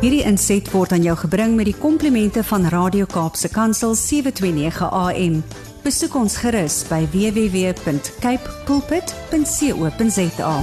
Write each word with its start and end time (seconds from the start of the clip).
Hierdie 0.00 0.22
inset 0.24 0.64
word 0.72 0.94
aan 0.96 1.02
jou 1.04 1.12
gebring 1.26 1.58
met 1.58 1.66
die 1.68 1.76
komplimente 1.76 2.40
van 2.48 2.62
Radio 2.72 3.04
Kaapse 3.04 3.50
Kansel 3.52 3.92
729 3.92 4.86
AM. 4.96 5.34
Besoek 5.84 6.14
ons 6.16 6.38
gerus 6.40 6.78
by 6.88 7.02
www.cape 7.12 8.54
pulpit.co.za. 8.64 10.54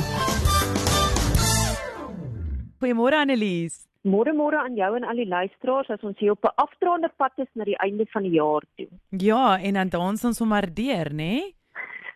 Goeiemôre 2.82 3.20
Annelies. 3.22 3.86
Môre 4.10 4.34
môre 4.34 4.58
aan 4.58 4.74
jou 4.74 4.90
en 4.98 5.06
al 5.06 5.22
die 5.22 5.30
luisteraars 5.30 5.94
as 5.94 6.02
ons 6.02 6.18
hier 6.18 6.34
op 6.34 6.42
'n 6.42 6.58
afdraande 6.58 7.14
pad 7.22 7.38
is 7.38 7.52
na 7.54 7.64
die 7.70 7.78
einde 7.78 8.10
van 8.10 8.24
die 8.24 8.42
jaar 8.42 8.66
toe. 8.76 8.90
Ja, 9.10 9.60
en 9.62 9.74
dan 9.74 9.90
dans 9.90 10.24
ons 10.26 10.38
sommer 10.38 10.66
deur, 10.74 11.14
nê? 11.14 11.14
Nee? 11.14 11.57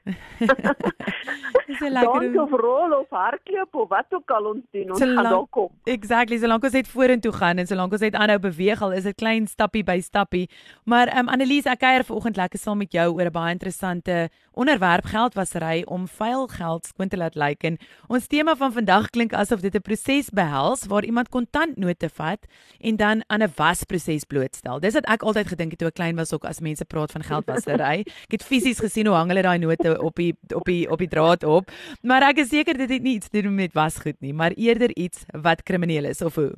Dis 1.71 1.79
lekker. 1.79 2.33
Dans 2.33 2.37
of 2.41 2.51
rol 2.59 2.93
of 2.99 3.09
hardloop 3.09 3.75
of 3.75 3.89
wat 3.89 4.05
ook 4.09 4.31
al 4.31 4.45
ons 4.45 4.63
doen, 4.71 4.89
ons 4.89 4.99
so 4.99 5.05
gaan 5.05 5.29
daar 5.29 5.47
kom. 5.49 5.69
Exactly, 5.83 6.39
solank 6.41 6.63
ons 6.67 6.73
net 6.73 6.89
vorentoe 6.89 7.31
gaan 7.35 7.61
en 7.61 7.69
solank 7.69 7.93
ons 7.93 8.01
net 8.01 8.17
aanhou 8.17 8.39
beweeg 8.41 8.81
al 8.81 8.95
is 8.97 9.05
dit 9.07 9.17
klein 9.17 9.47
stappie 9.47 9.83
by 9.85 9.99
stappie. 10.01 10.47
Maar 10.89 11.11
ehm 11.13 11.27
um, 11.27 11.33
Annelies, 11.35 11.69
ek 11.69 11.83
kuier 11.83 12.05
vanoggend 12.07 12.39
lekker 12.41 12.59
saam 12.59 12.81
met 12.81 12.91
jou 12.91 13.07
oor 13.13 13.29
'n 13.29 13.35
baie 13.35 13.53
interessante 13.53 14.29
onderwerp 14.51 15.05
geldwasery 15.05 15.83
om 15.87 16.07
vuil 16.07 16.47
geld 16.47 16.85
skoon 16.85 17.07
te 17.07 17.17
laat 17.17 17.35
lyk 17.35 17.63
en 17.63 17.77
ons 18.07 18.27
tema 18.27 18.55
van 18.55 18.73
vandag 18.73 19.09
klink 19.09 19.33
asof 19.33 19.61
dit 19.61 19.75
'n 19.75 19.81
proses 19.81 20.29
behels 20.29 20.85
waar 20.87 21.05
iemand 21.05 21.29
kontantnote 21.29 22.09
vat 22.09 22.45
en 22.79 22.95
dan 22.95 23.23
aan 23.27 23.43
'n 23.43 23.53
wasproses 23.55 24.25
blootstel. 24.25 24.79
Dis 24.79 24.93
wat 24.93 25.05
ek 25.05 25.23
altyd 25.23 25.47
gedink 25.47 25.71
het 25.71 25.79
toe 25.79 25.87
ek 25.87 25.93
klein 25.93 26.15
was 26.15 26.33
ook 26.33 26.45
as 26.45 26.59
mense 26.59 26.85
praat 26.85 27.11
van 27.11 27.23
geldwasery. 27.23 27.99
ek 28.27 28.31
het 28.31 28.43
fisies 28.43 28.79
gesien 28.79 29.07
hoe 29.07 29.15
hang 29.15 29.29
hulle 29.29 29.41
daai 29.41 29.57
note 29.57 29.90
op 29.99 30.15
die 30.15 30.35
op 30.55 30.65
die 30.65 30.89
op 30.89 30.97
die 30.97 31.07
draad 31.07 31.43
op. 31.43 31.71
Maar 32.01 32.29
ek 32.29 32.43
is 32.45 32.49
seker 32.49 32.77
dit 32.77 32.89
het 32.89 33.01
nie 33.01 33.15
iets 33.15 33.29
te 33.29 33.41
doen 33.41 33.55
met 33.55 33.73
wasgoed 33.73 34.19
nie, 34.19 34.33
maar 34.33 34.51
eerder 34.51 34.95
iets 34.95 35.25
wat 35.41 35.63
krimineel 35.63 36.05
is 36.05 36.21
of 36.21 36.35
hoe. 36.35 36.53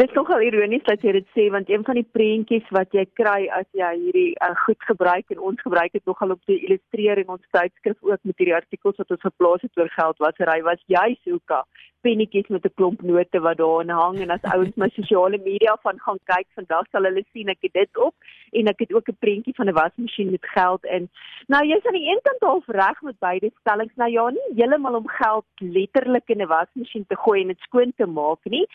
Dit 0.00 0.08
is 0.08 0.16
nogal 0.16 0.40
ironies 0.40 0.84
dat 0.86 1.02
jy 1.04 1.12
dit 1.12 1.26
sê 1.36 1.42
want 1.52 1.68
een 1.68 1.82
van 1.84 1.98
die 1.98 2.06
prentjies 2.16 2.68
wat 2.72 2.94
jy 2.96 3.02
kry 3.20 3.50
as 3.52 3.66
jy 3.76 3.88
hierdie 3.98 4.30
uh, 4.46 4.54
goed 4.62 4.86
gebruik 4.88 5.34
en 5.34 5.42
ons 5.50 5.60
gebruik 5.60 5.92
het 5.92 6.08
nogal 6.08 6.32
op 6.32 6.40
die 6.48 6.56
illustreering 6.56 7.28
ons 7.34 7.52
tydskrif 7.52 7.98
ook 8.08 8.22
met 8.30 8.40
hierdie 8.40 8.56
artikels 8.56 8.96
wat 9.02 9.12
ons 9.12 9.26
geplaas 9.26 9.66
het 9.66 9.82
oor 9.82 9.92
geldwasery 9.98 10.56
was 10.70 10.80
jy 10.88 11.04
Suka 11.20 11.60
pennetjies 12.02 12.48
met 12.48 12.64
'n 12.64 12.74
klomp 12.74 13.02
note 13.02 13.40
wat 13.40 13.56
daarin 13.56 13.88
hang 13.88 14.18
en 14.20 14.30
as 14.30 14.44
ouens 14.54 14.76
my 14.76 14.88
sosiale 14.88 15.38
media 15.44 15.76
van 15.82 15.98
gaan 16.04 16.20
kyk 16.32 16.46
vandag 16.58 16.86
sal 16.90 17.04
hulle 17.08 17.24
sien 17.32 17.48
ek 17.48 17.62
het 17.66 17.72
dit 17.72 17.96
op 18.06 18.14
en 18.58 18.66
ek 18.72 18.78
het 18.84 18.94
ook 18.94 19.08
'n 19.08 19.20
prentjie 19.24 19.54
van 19.54 19.68
'n 19.68 19.78
wasmasjien 19.80 20.30
met 20.30 20.46
geld 20.56 20.84
in. 20.84 21.08
Nou 21.46 21.62
jy's 21.66 21.86
aan 21.86 21.98
die 22.00 22.08
een 22.10 22.20
kant 22.22 22.40
half 22.40 22.66
reg 22.66 23.02
met 23.02 23.18
beide 23.18 23.50
stellings. 23.60 23.94
Nou 23.96 24.10
ja, 24.10 24.30
nie 24.30 24.48
heeltemal 24.56 24.94
om 24.94 25.08
geld 25.08 25.44
letterlik 25.58 26.28
in 26.28 26.40
'n 26.42 26.46
wasmasjien 26.46 27.04
te 27.06 27.16
gooi 27.16 27.40
en 27.40 27.48
dit 27.48 27.60
skoon 27.60 27.92
te 27.96 28.06
maak 28.06 28.44
nie, 28.44 28.66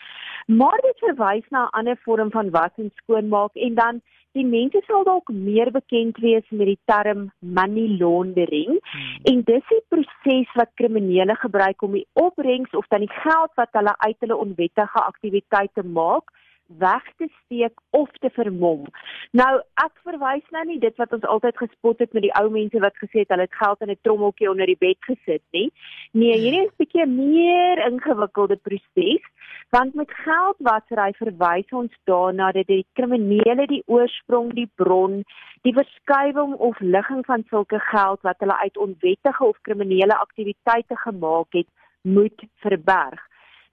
maar 0.46 0.78
dit 0.80 1.00
verwys 1.16 1.48
na 1.50 1.64
'n 1.64 1.74
ander 1.78 1.96
vorm 2.04 2.30
van 2.30 2.50
was 2.50 2.72
en 2.76 2.90
skoonmaak 2.94 3.54
en 3.54 3.74
dan 3.74 4.00
die 4.36 4.44
mense 4.44 4.80
sal 4.86 5.04
dalk 5.04 5.32
meer 5.32 5.70
bekend 5.72 6.18
wees 6.24 6.44
met 6.50 6.68
die 6.72 6.78
term 6.90 7.30
money 7.40 7.86
laundering 8.00 8.78
hmm. 8.80 9.14
en 9.30 9.42
dis 9.50 9.72
'n 9.76 9.82
proses 9.88 10.50
wat 10.60 10.76
kriminele 10.80 11.36
gebruik 11.44 11.82
om 11.82 11.92
die 11.92 12.06
opbrengs 12.12 12.70
of 12.80 12.86
dan 12.88 13.06
die 13.06 13.16
geld 13.24 13.52
wat 13.54 13.72
hulle 13.72 13.94
uit 13.98 14.16
hulle 14.20 14.36
onwettige 14.36 15.00
aktiwiteite 15.12 15.82
maak 15.82 16.35
weg 16.66 17.04
te 17.16 17.28
steek 17.44 17.80
of 17.90 18.10
te 18.20 18.30
vermom. 18.30 18.86
Nou 19.30 19.52
ek 19.84 19.92
verwys 20.02 20.44
nou 20.50 20.64
nie 20.64 20.78
dit 20.78 20.96
wat 20.96 21.12
ons 21.12 21.24
altyd 21.24 21.56
gespot 21.56 21.98
het 21.98 22.12
met 22.12 22.22
die 22.22 22.34
ou 22.40 22.48
mense 22.50 22.80
wat 22.80 22.96
gesê 23.02 23.22
het 23.22 23.34
hulle 23.34 23.46
het 23.48 23.60
geld 23.62 23.80
in 23.80 23.90
'n 23.90 23.98
trommeltjie 24.02 24.50
onder 24.50 24.66
die 24.66 24.78
bed 24.78 24.98
gesit 25.00 25.42
nie. 25.52 25.70
Nee, 26.12 26.38
hierdie 26.38 26.64
is 26.66 26.72
'n 26.72 26.82
bietjie 26.82 27.06
meer 27.06 27.86
ingewikkelde 27.86 28.56
proses 28.56 29.22
want 29.70 29.94
met 29.94 30.10
geldwasery 30.10 31.12
verwys 31.18 31.70
ons 31.70 31.92
daarna 32.04 32.52
dat 32.52 32.66
die 32.66 32.86
kriminele 32.92 33.66
die 33.66 33.82
oorsprong, 33.86 34.52
die 34.54 34.70
bron, 34.74 35.22
die 35.66 35.74
verskywing 35.74 36.54
of 36.54 36.78
ligging 36.80 37.24
van 37.26 37.44
sulke 37.50 37.80
geld 37.90 38.20
wat 38.22 38.38
hulle 38.38 38.58
uit 38.58 38.76
onwettige 38.76 39.44
of 39.44 39.58
kriminele 39.62 40.18
aktiwiteite 40.18 40.96
gemaak 40.96 41.58
het, 41.58 41.68
moet 42.02 42.46
verberg. 42.62 43.20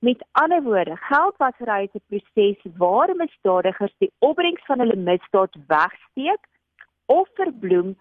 Met 0.03 0.25
ander 0.31 0.64
woorde, 0.64 0.96
geldwasery 0.96 1.84
is 1.84 1.94
'n 1.94 2.03
proses 2.09 2.78
waar 2.78 3.16
misdadigers 3.16 3.94
die 3.97 4.12
opbrengs 4.19 4.66
van 4.66 4.80
hulle 4.80 4.96
misdaad 4.96 5.56
wegsteek 5.68 6.44
of 7.06 7.30
verbloem 7.34 7.96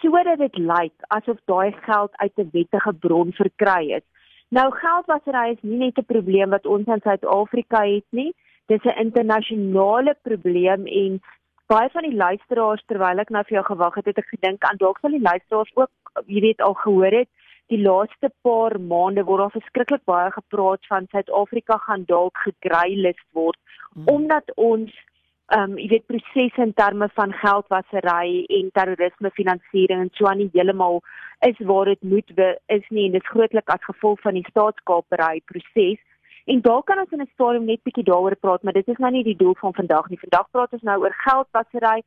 sodat 0.00 0.38
dit 0.38 0.56
lyk 0.56 0.94
asof 1.16 1.38
daai 1.44 1.72
geld 1.72 2.12
uit 2.16 2.32
'n 2.36 2.50
wettige 2.52 2.92
bron 2.92 3.32
verkry 3.32 3.90
is. 3.98 4.06
Nou 4.48 4.68
geldwasery 4.82 5.50
is 5.50 5.62
nie 5.62 5.78
net 5.78 5.98
'n 5.98 6.10
probleem 6.12 6.50
wat 6.50 6.66
ons 6.66 6.86
in 6.86 7.00
Suid-Afrika 7.00 7.82
het 7.82 8.08
nie, 8.10 8.32
dis 8.66 8.84
'n 8.84 9.00
internasionale 9.06 10.14
probleem 10.22 10.86
en 10.86 11.20
baie 11.66 11.88
van 11.90 12.02
die 12.02 12.16
luisteraars 12.24 12.82
terwyl 12.86 13.18
ek 13.18 13.30
nou 13.30 13.42
vir 13.44 13.56
jou 13.58 13.64
gewag 13.64 13.94
het, 13.94 14.06
het 14.06 14.18
ek 14.18 14.34
gedink 14.34 14.62
aan 14.62 14.76
dalk 14.76 14.98
sal 14.98 15.10
die 15.10 15.28
luisteraars 15.30 15.70
ook, 15.74 15.90
jy 16.26 16.40
weet, 16.40 16.60
al 16.60 16.74
gehoor 16.74 17.12
het 17.20 17.28
die 17.70 17.82
laaste 17.82 18.30
paar 18.46 18.78
maande 18.92 19.24
word 19.28 19.44
daar 19.44 19.56
verskriklik 19.58 20.02
baie 20.10 20.30
gepraat 20.34 20.86
van 20.92 21.06
Suid-Afrika 21.12 21.78
gaan 21.86 22.04
dalk 22.08 22.42
gegrylist 22.46 23.26
word 23.38 23.58
hmm. 23.94 24.08
omdat 24.16 24.52
ons 24.56 24.90
ehm 25.50 25.72
um, 25.72 25.78
jy 25.82 25.88
weet 25.90 26.06
prosesse 26.06 26.62
in 26.62 26.72
terme 26.78 27.08
van 27.14 27.32
geldwasery 27.34 28.44
en 28.58 28.68
terrorisme 28.78 29.30
finansiering 29.38 30.04
en 30.04 30.10
so 30.14 30.28
aan 30.30 30.38
nie 30.38 30.50
heeltemal 30.52 31.00
is 31.48 31.58
waar 31.70 31.90
dit 31.90 32.02
moet 32.02 32.30
we, 32.36 32.58
is 32.66 32.86
nie. 32.88 33.06
En 33.06 33.16
dit 33.16 33.22
is 33.22 33.32
grootlik 33.32 33.72
as 33.74 33.84
gevolg 33.84 34.20
van 34.20 34.36
die 34.38 34.46
staatskapery 34.50 35.40
proses. 35.44 35.98
En 36.44 36.60
daar 36.60 36.82
kan 36.82 36.98
ons 36.98 37.12
in 37.16 37.22
'n 37.22 37.30
stadium 37.34 37.64
net 37.64 37.82
bietjie 37.82 38.04
daaroor 38.04 38.36
praat 38.36 38.62
maar 38.62 38.72
dit 38.72 38.88
is 38.88 38.98
nou 38.98 39.12
nie 39.12 39.24
die 39.24 39.36
doel 39.36 39.54
van 39.54 39.74
vandag 39.74 40.08
nie. 40.08 40.18
Vandag 40.18 40.50
praat 40.50 40.72
ons 40.72 40.82
nou 40.82 41.00
oor 41.00 41.14
geldwasery 41.26 42.02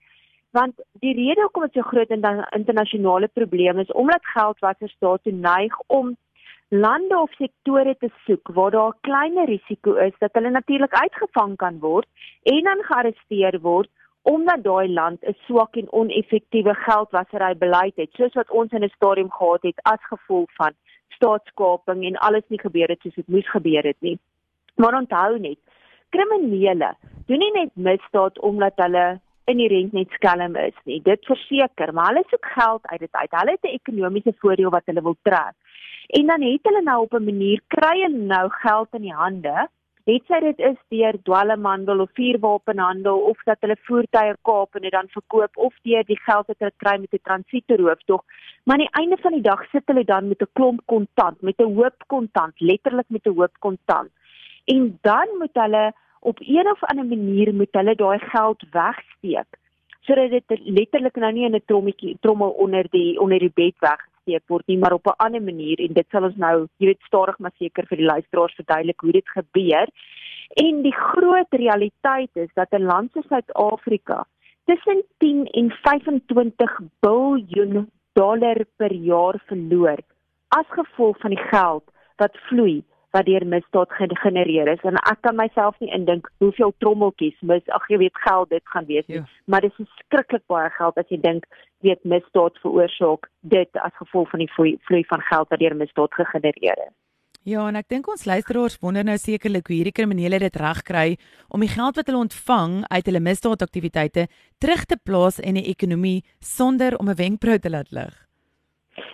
want 0.54 0.82
die 1.02 1.14
rede 1.18 1.42
hoekom 1.42 1.66
dit 1.68 1.74
so 1.80 1.88
groot 1.90 2.12
internasionale 2.58 3.30
probleem 3.40 3.80
is 3.80 3.96
omdat 4.04 4.32
geldwassers 4.36 4.96
daartoe 5.06 5.34
neig 5.34 5.80
om 5.88 6.14
lande 6.70 7.18
of 7.22 7.34
sektore 7.38 7.96
te 8.00 8.10
soek 8.26 8.54
waar 8.58 8.72
daar 8.72 8.94
'n 8.94 9.02
klein 9.10 9.46
risiko 9.46 9.96
is 10.08 10.16
dat 10.20 10.34
hulle 10.34 10.50
natuurlik 10.50 10.94
uitgevang 10.94 11.56
kan 11.56 11.80
word 11.80 12.08
en 12.44 12.64
dan 12.64 12.88
gearresteer 12.90 13.60
word 13.62 13.90
omdat 14.22 14.64
daai 14.64 14.88
land 14.94 15.20
'n 15.22 15.36
swak 15.46 15.76
en 15.76 15.92
oneffektiewe 15.92 16.74
geldwassery 16.74 17.58
beleid 17.58 17.96
het 17.96 18.12
soos 18.12 18.34
wat 18.34 18.52
ons 18.52 18.72
in 18.72 18.84
'n 18.84 18.96
stadium 18.96 19.32
gehad 19.32 19.64
het 19.64 19.80
as 19.84 20.04
gevolg 20.14 20.50
van 20.56 20.74
staatskaping 21.08 22.06
en 22.06 22.18
alles 22.18 22.48
nie 22.48 22.60
gebeur 22.60 22.88
het 22.88 23.02
soos 23.02 23.16
dit 23.16 23.28
moes 23.28 23.50
gebeur 23.50 23.84
het 23.84 24.02
nie. 24.02 24.20
Maar 24.76 24.98
onthou 24.98 25.40
net, 25.40 25.60
kriminele 26.10 26.96
doen 27.28 27.38
nie 27.38 27.52
net 27.52 27.72
misdaad 27.76 28.40
omdat 28.40 28.74
hulle 28.76 29.20
inherent 29.46 29.94
net 29.94 30.10
skelm 30.18 30.56
is 30.56 30.76
nie. 30.86 31.02
Dit 31.02 31.26
verseker, 31.26 31.94
maar 31.94 32.12
hulle 32.12 32.24
soek 32.30 32.46
geld 32.56 32.88
uit 32.92 33.00
dit 33.00 33.16
uit. 33.22 33.32
Hulle 33.32 33.52
het 33.52 33.66
'n 33.66 33.78
ekonomiese 33.80 34.34
voordeel 34.40 34.70
wat 34.70 34.86
hulle 34.86 35.02
wil 35.02 35.18
trek. 35.22 35.56
En 36.08 36.28
dan 36.28 36.42
het 36.42 36.64
hulle 36.64 36.82
nou 36.82 37.02
op 37.02 37.14
'n 37.14 37.24
manier 37.24 37.62
kry 37.68 38.02
hulle 38.02 38.26
nou 38.36 38.50
geld 38.50 38.88
in 38.92 39.02
die 39.02 39.14
hande. 39.14 39.68
Het 40.04 40.24
sy 40.28 40.40
dit 40.40 40.60
is 40.60 40.80
deur 40.90 41.16
dwelmhandel 41.24 42.00
of 42.00 42.10
vuurwapenhandel 42.14 43.20
of 43.20 43.44
dat 43.44 43.58
hulle 43.60 43.78
voertuie 43.88 44.36
kaap 44.42 44.76
en 44.76 44.82
dit 44.82 44.92
dan 44.92 45.08
verkoop 45.08 45.58
of 45.58 45.74
deur 45.82 46.04
die 46.04 46.20
geld 46.20 46.48
wat 46.48 46.60
hulle 46.60 46.82
kry 46.84 46.98
met 47.00 47.14
'n 47.14 47.24
transitoerooftog. 47.24 48.24
Maar 48.64 48.76
aan 48.76 48.86
die 48.86 49.00
einde 49.02 49.18
van 49.22 49.32
die 49.32 49.42
dag 49.42 49.70
sit 49.70 49.84
hulle 49.86 50.04
dan 50.04 50.28
met 50.28 50.42
'n 50.42 50.52
klomp 50.54 50.82
kontant, 50.86 51.42
met 51.42 51.60
'n 51.60 51.74
hoop 51.76 52.04
kontant, 52.08 52.60
letterlik 52.60 53.06
met 53.08 53.26
'n 53.26 53.36
hoop 53.36 53.56
kontant. 53.60 54.10
En 54.66 55.00
dan 55.02 55.28
moet 55.40 55.54
hulle 55.54 55.94
op 56.24 56.40
een 56.40 56.68
of 56.72 56.84
ander 56.84 57.06
manier 57.06 57.54
moet 57.54 57.78
hulle 57.80 57.96
daai 57.96 58.20
geld 58.20 58.64
wegsteek 58.72 59.60
sodat 60.06 60.32
dit 60.32 60.60
letterlik 60.78 61.16
nou 61.16 61.32
nie 61.34 61.46
in 61.46 61.56
'n 61.56 61.66
trommetjie 61.66 62.18
trommel 62.22 62.50
onder 62.66 62.88
die 62.90 63.20
onder 63.20 63.40
die 63.40 63.56
bed 63.62 63.76
weggesteek 63.80 64.44
word 64.48 64.68
nie 64.68 64.78
maar 64.78 64.94
op 64.94 65.08
'n 65.08 65.22
ander 65.26 65.42
manier 65.42 65.80
en 65.80 65.94
dit 65.94 66.08
sal 66.10 66.24
ons 66.24 66.36
nou 66.36 66.68
jy 66.78 66.86
weet 66.86 67.08
stadig 67.08 67.40
maar 67.40 67.56
seker 67.58 67.86
vir 67.88 67.98
die 67.98 68.12
luisteraars 68.14 68.56
verduidelik 68.56 69.00
hoe 69.00 69.12
dit 69.12 69.30
gebeur. 69.30 69.88
En 70.54 70.82
die 70.82 70.96
groot 70.96 71.52
realiteit 71.52 72.30
is 72.34 72.52
dat 72.54 72.72
'n 72.72 72.86
land 72.86 73.12
soos 73.12 73.28
Suid-Afrika 73.28 74.26
tussen 74.66 75.04
10 75.18 75.46
en 75.46 75.72
25 75.72 76.80
miljard 77.00 77.88
dollar 78.14 78.66
per 78.78 78.94
jaar 78.94 79.42
verloor 79.46 80.00
as 80.48 80.66
gevolg 80.68 81.18
van 81.18 81.30
die 81.30 81.46
geld 81.52 81.84
wat 82.16 82.38
vloei 82.48 82.84
wat 83.16 83.28
deur 83.30 83.46
misdaad 83.46 83.92
gegenereer 84.00 84.72
is 84.74 84.82
en 84.90 84.98
ek 85.12 85.22
kan 85.26 85.38
myself 85.38 85.78
nie 85.84 85.92
indink 85.98 86.30
hoeveel 86.44 86.74
trommeltjies 86.84 87.38
mis 87.52 87.70
ag 87.78 87.86
jy 87.92 88.02
weet 88.06 88.24
geld 88.26 88.50
dit 88.56 88.74
gaan 88.74 88.90
wees 88.90 89.08
nie 89.08 89.22
ja. 89.22 89.28
maar 89.46 89.66
dit 89.66 89.80
is 89.84 89.94
skrikkelik 90.02 90.46
baie 90.52 90.74
geld 90.80 90.98
as 90.98 91.14
jy 91.14 91.22
dink 91.28 91.48
weet 91.86 92.04
misdaad 92.16 92.58
veroorsaak 92.66 93.30
dit 93.56 93.82
as 93.86 93.96
gevolg 94.02 94.30
van 94.34 94.46
die 94.46 94.52
vloei, 94.56 94.76
vloei 94.90 95.04
van 95.14 95.26
geld 95.30 95.50
wat 95.54 95.64
deur 95.64 95.78
misdaad 95.86 96.22
gegenereer 96.22 96.86
is 96.88 96.94
Ja, 97.44 97.66
en 97.68 97.76
ek 97.76 97.90
dink 97.92 98.06
ons 98.08 98.22
luisteraars 98.24 98.78
wonder 98.80 99.04
nou 99.04 99.18
sekerlik 99.20 99.68
hoe 99.68 99.76
hierdie 99.76 99.96
kriminele 99.96 100.38
dit 100.40 100.60
regkry 100.62 101.18
om 101.52 101.60
die 101.60 101.72
geld 101.74 101.98
wat 102.00 102.08
hulle 102.08 102.22
ontvang 102.24 102.78
uit 102.88 103.10
hulle 103.10 103.22
misdaadaktiwiteite 103.26 104.30
terug 104.64 104.86
te 104.88 104.96
plaas 104.96 105.42
in 105.44 105.60
die 105.60 105.66
ekonomie 105.68 106.24
sonder 106.40 106.96
om 106.96 107.10
'n 107.12 107.20
wenkbrauw 107.20 107.60
te 107.60 107.70
laat 107.70 107.92
lig. 107.92 108.16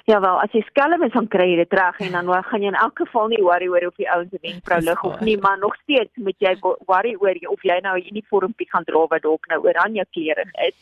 Ja 0.06 0.20
wel, 0.20 0.40
as 0.42 0.52
jy 0.52 0.62
skelm 0.68 1.04
is 1.04 1.14
dan 1.14 1.28
kry 1.28 1.46
jy 1.52 1.58
dit 1.62 1.74
reg 1.74 2.00
en 2.00 2.12
dan 2.18 2.32
gaan 2.50 2.62
jy 2.62 2.72
in 2.72 2.80
elk 2.84 3.00
geval 3.00 3.28
nie 3.32 3.42
worry 3.44 3.68
oor 3.68 3.88
of 3.88 3.96
die 3.96 4.10
ouens 4.10 4.34
'n 4.34 4.42
wenkbrau 4.42 4.82
lig 4.82 5.04
of 5.04 5.20
nie, 5.22 5.38
maar 5.38 5.60
nog 5.60 5.76
steeds 5.84 6.12
moet 6.16 6.40
jy 6.40 6.56
worry 6.88 7.16
oor 7.20 7.38
of 7.48 7.64
jy 7.64 7.80
nou 7.84 7.96
'n 7.98 8.08
uniformpie 8.12 8.70
gaan 8.70 8.84
dra 8.84 9.06
wat 9.08 9.22
dalk 9.22 9.48
nou 9.48 9.60
oranje 9.64 10.06
kleure 10.12 10.46
is. 10.68 10.76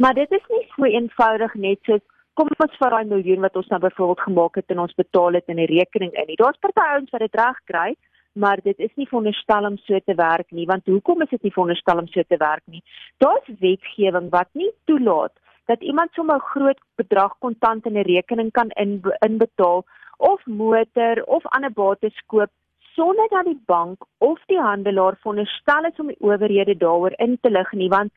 Maar 0.00 0.14
dit 0.14 0.30
is 0.32 0.46
nie 0.48 0.66
so 0.76 0.84
eenvoudig 0.84 1.54
net 1.54 1.78
soos 1.82 2.02
kom 2.34 2.48
ons 2.48 2.78
vat 2.80 2.94
daai 2.94 3.04
miljoen 3.04 3.44
wat 3.44 3.56
ons 3.56 3.68
nou 3.68 3.80
byvoorbeeld 3.80 4.26
gemaak 4.26 4.54
het 4.56 4.70
en 4.72 4.78
ons 4.78 4.94
betaal 4.94 5.32
dit 5.32 5.48
in 5.48 5.60
'n 5.60 5.72
rekening 5.76 6.12
in. 6.12 6.34
Daar's 6.36 6.58
party 6.60 6.80
ouens 6.80 7.10
wat 7.10 7.20
dit 7.20 7.34
reg 7.34 7.58
kry, 7.64 7.96
maar 8.32 8.58
dit 8.64 8.78
is 8.78 8.90
nie 8.96 9.06
veronderstel 9.06 9.64
om 9.64 9.76
so 9.76 9.98
te 10.00 10.14
werk 10.14 10.50
nie, 10.50 10.66
want 10.66 10.86
hoekom 10.86 11.22
is 11.22 11.28
dit 11.28 11.42
nie 11.42 11.52
veronderstel 11.52 11.98
om 11.98 12.08
so 12.08 12.22
te 12.22 12.36
werk 12.36 12.62
nie? 12.66 12.82
Daar's 13.18 13.48
wetgewing 13.60 14.30
wat 14.30 14.48
nie 14.52 14.70
toelaat 14.84 15.32
dat 15.66 15.82
iemand 15.82 16.12
sommer 16.12 16.40
groot 16.40 16.80
bedrag 16.94 17.38
kontant 17.38 17.86
in 17.86 17.98
'n 17.98 18.08
rekening 18.14 18.50
kan 18.50 18.68
in, 18.68 19.00
inbetaal 19.18 19.84
of 20.16 20.46
motor 20.46 21.22
of 21.22 21.46
ander 21.46 21.72
bates 21.72 22.22
koop 22.26 22.50
sonder 22.94 23.28
dat 23.28 23.44
die 23.44 23.62
bank 23.66 24.04
of 24.18 24.40
die 24.46 24.60
handelaar 24.60 25.16
veronderstel 25.20 25.84
is 25.84 25.98
om 25.98 26.06
die 26.06 26.20
owerhede 26.20 26.76
daaroor 26.76 27.12
in 27.16 27.38
te 27.40 27.50
lig 27.50 27.72
nie 27.72 27.88
want 27.88 28.12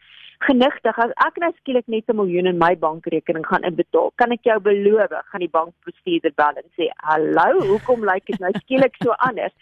genigtig 0.47 0.97
as 0.99 1.13
ek 1.25 1.39
nou 1.43 1.51
skielik 1.59 1.87
net 1.87 2.09
'n 2.09 2.15
miljoen 2.15 2.51
in 2.51 2.57
my 2.57 2.73
bankrekening 2.77 3.45
gaan 3.47 3.67
inbetaal 3.69 4.11
kan 4.15 4.31
ek 4.31 4.43
jou 4.43 4.59
beloof 4.59 5.11
gaan 5.31 5.45
die 5.45 5.55
bankbestuurder 5.57 6.33
bel 6.35 6.61
en 6.61 6.69
sê 6.77 6.89
hallo 7.09 7.67
hoekom 7.71 8.05
lyk 8.11 8.25
dit 8.25 8.39
nou 8.39 8.51
skielik 8.59 8.95
so 9.03 9.11
anders 9.29 9.53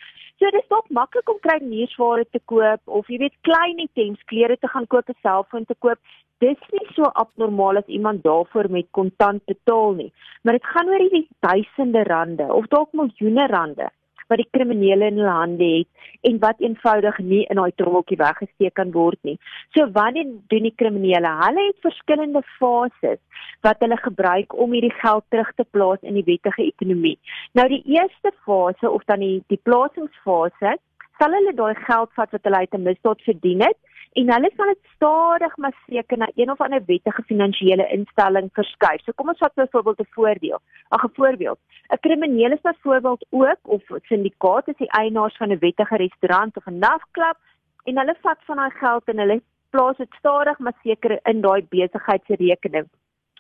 So 0.44 0.50
dit 0.52 0.60
is 0.60 0.72
dalk 0.74 0.90
maklik 0.92 1.30
om 1.32 1.38
klein 1.40 1.70
nuusware 1.72 2.26
te 2.36 2.40
koop 2.52 2.96
of 2.98 3.08
jy 3.08 3.16
weet 3.22 3.36
klein 3.48 3.78
items, 3.80 4.20
klere 4.28 4.58
te 4.60 4.68
gaan 4.74 4.88
koop, 4.92 5.08
'n 5.08 5.16
selfoon 5.24 5.64
te 5.70 5.76
koop. 5.80 6.00
Dis 6.44 6.60
nie 6.74 6.84
so 6.98 7.08
abnormaal 7.22 7.80
as 7.80 7.88
iemand 7.88 8.24
daarvoor 8.28 8.68
met 8.70 8.92
kontant 8.92 9.46
betaal 9.46 9.94
nie. 10.02 10.12
Maar 10.44 10.60
dit 10.60 10.66
gaan 10.74 10.90
oor 10.90 11.00
hierdie 11.00 11.28
duisende 11.40 12.04
rande 12.04 12.48
of 12.60 12.68
dalk 12.76 12.92
miljoene 12.92 13.48
rande 13.48 13.88
wat 14.30 14.42
die 14.42 14.50
kriminele 14.52 15.10
in 15.12 15.20
hulle 15.22 15.36
hande 15.38 15.70
het 15.78 16.30
en 16.30 16.40
wat 16.44 16.62
eenvoudig 16.64 17.20
nie 17.20 17.42
in 17.50 17.60
daai 17.60 17.72
trommeltjie 17.80 18.18
weggesteek 18.22 18.74
kan 18.80 18.92
word 18.96 19.20
nie. 19.28 19.38
So 19.76 19.88
wanneer 19.98 20.32
doen 20.54 20.68
die 20.70 20.76
kriminele? 20.76 21.32
Hulle 21.44 21.68
het 21.68 21.86
verskillende 21.88 22.44
fases 22.60 23.20
wat 23.68 23.84
hulle 23.84 23.98
gebruik 23.98 24.56
om 24.56 24.76
hierdie 24.76 24.96
geld 25.02 25.26
terug 25.30 25.52
te 25.56 25.66
plaas 25.76 26.02
in 26.02 26.20
die 26.20 26.28
wettige 26.28 26.64
ekonomie. 26.66 27.18
Nou 27.54 27.68
die 27.72 27.84
eerste 27.98 28.34
fase 28.46 28.90
of 28.90 29.04
dan 29.12 29.24
die 29.24 29.44
die 29.52 29.60
plasingsfase, 29.64 30.78
sal 31.20 31.36
hulle 31.38 31.54
daai 31.56 31.76
geld 31.88 32.12
vat 32.18 32.32
wat 32.36 32.48
hulle 32.48 32.64
uit 32.64 32.74
'n 32.74 32.88
misdaad 32.90 33.22
verdien 33.22 33.62
het 33.62 33.80
en 34.20 34.32
hulle 34.34 34.50
sal 34.56 34.72
dit 34.72 34.92
stadig 34.96 35.56
maar 35.58 35.76
seker 35.86 36.18
na 36.18 36.30
een 36.36 36.52
of 36.52 36.62
ander 36.62 36.84
wettige 36.86 37.24
finansiële 37.30 37.88
instelling 37.96 38.50
verskuif. 38.54 39.02
So 39.04 39.16
kom 39.16 39.32
ons 39.34 39.42
vat 39.44 39.56
byvoorbeeld 39.56 40.00
'n 40.00 40.14
voordeel. 40.18 40.60
Ag 40.90 41.04
'n 41.06 41.16
voorbeeld. 41.20 41.60
'n 41.94 42.00
Krimineel 42.00 42.52
is 42.52 42.62
byvoorbeeld 42.62 43.26
ook 43.30 43.62
of 43.64 43.84
syndikaat 44.02 44.68
is 44.68 44.78
die 44.78 44.92
eienaars 44.92 45.38
van 45.38 45.52
'n 45.52 45.60
wettige 45.60 45.96
restaurant 45.96 46.58
of 46.58 46.66
'n 46.68 46.80
nagklub 46.80 47.38
en 47.84 47.98
hulle 47.98 48.16
vat 48.22 48.40
van 48.46 48.56
daai 48.56 48.72
geld 48.72 49.04
en 49.06 49.18
hulle 49.18 49.42
plaas 49.70 49.98
dit 49.98 50.14
stadig 50.18 50.60
maar 50.60 50.78
seker 50.84 51.20
in 51.24 51.42
daai 51.42 51.66
besigheid 51.70 52.22
se 52.28 52.36
rekening. 52.36 52.88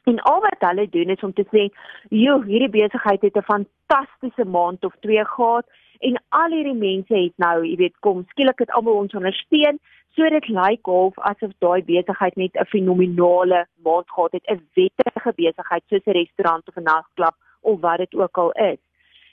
En 0.03 0.19
al 0.19 0.41
wat 0.41 0.59
hulle 0.69 0.89
doen 0.89 1.09
is 1.09 1.23
om 1.23 1.33
te 1.33 1.45
sê, 1.53 1.63
"Jo, 2.09 2.41
hierdie 2.41 2.69
besigheid 2.69 3.21
het 3.21 3.37
'n 3.37 3.49
fantastiese 3.53 4.45
maand 4.45 4.85
of 4.85 4.95
twee 4.99 5.25
gehad." 5.25 5.65
En 6.03 6.19
al 6.29 6.51
hierdie 6.51 6.75
mense 6.75 7.15
het 7.15 7.33
nou, 7.37 7.63
jy 7.65 7.75
weet, 7.79 7.95
kom 7.99 8.25
skielik 8.29 8.59
het 8.59 8.71
almal 8.75 9.03
ons 9.05 9.15
ondersteun 9.15 9.79
So 10.13 10.29
dit 10.29 10.47
lyk 10.53 10.85
half 10.85 11.15
asof 11.29 11.53
daai 11.63 11.81
besigheid 11.85 12.35
net 12.37 12.57
'n 12.61 12.69
fenominale 12.73 13.65
maand 13.85 14.09
gehad 14.13 14.33
het, 14.37 14.45
'n 14.45 14.61
wettige 14.75 15.33
besigheid 15.41 15.83
soos 15.89 16.05
'n 16.05 16.17
restaurant 16.21 16.67
of 16.67 16.77
'n 16.77 16.83
nagklub 16.83 17.35
of 17.61 17.79
wat 17.79 17.97
dit 17.97 18.13
ook 18.15 18.37
al 18.37 18.51
is. 18.51 18.81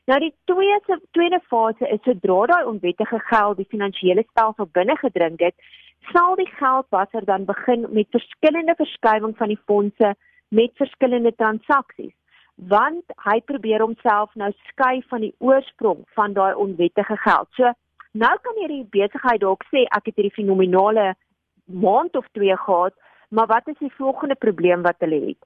Nou 0.07 0.19
die 0.21 0.35
tweede 0.45 1.01
tweede 1.11 1.41
fase 1.51 1.89
is 1.89 2.03
sodra 2.03 2.47
daai 2.47 2.65
onwettige 2.65 3.19
geld 3.19 3.57
die 3.57 3.73
finansiële 3.75 4.25
stelsel 4.31 4.69
binne 4.73 4.97
gedring 4.97 5.39
het, 5.39 5.55
sal 6.13 6.35
die 6.37 6.51
geldwasser 6.63 7.25
dan 7.25 7.45
begin 7.45 7.87
met 7.91 8.07
verskillende 8.11 8.75
verskuiwing 8.75 9.37
van 9.37 9.49
die 9.49 9.65
fondse 9.67 10.15
met 10.49 10.71
verskillende 10.75 11.35
transaksies 11.35 12.15
want 12.69 13.05
hy 13.25 13.41
probeer 13.41 13.81
homself 13.81 14.35
nou 14.35 14.51
skei 14.69 15.03
van 15.09 15.21
die 15.21 15.35
oorsprong 15.39 16.05
van 16.15 16.33
daai 16.33 16.55
onwettige 16.55 17.17
geld. 17.17 17.49
So 17.57 17.73
Nou 18.19 18.33
kan 18.43 18.57
hierdie 18.59 18.83
besigheid 18.91 19.39
dalk 19.39 19.63
sê 19.71 19.85
ek 19.95 20.09
het 20.11 20.17
hierdie 20.19 20.35
fenominale 20.35 21.13
maand 21.71 22.17
of 22.19 22.27
twee 22.35 22.57
gehad, 22.59 22.95
maar 23.31 23.47
wat 23.47 23.69
is 23.71 23.79
die 23.79 23.93
volgende 23.95 24.35
probleem 24.35 24.83
wat 24.83 24.99
hulle 24.99 25.21
het? 25.29 25.39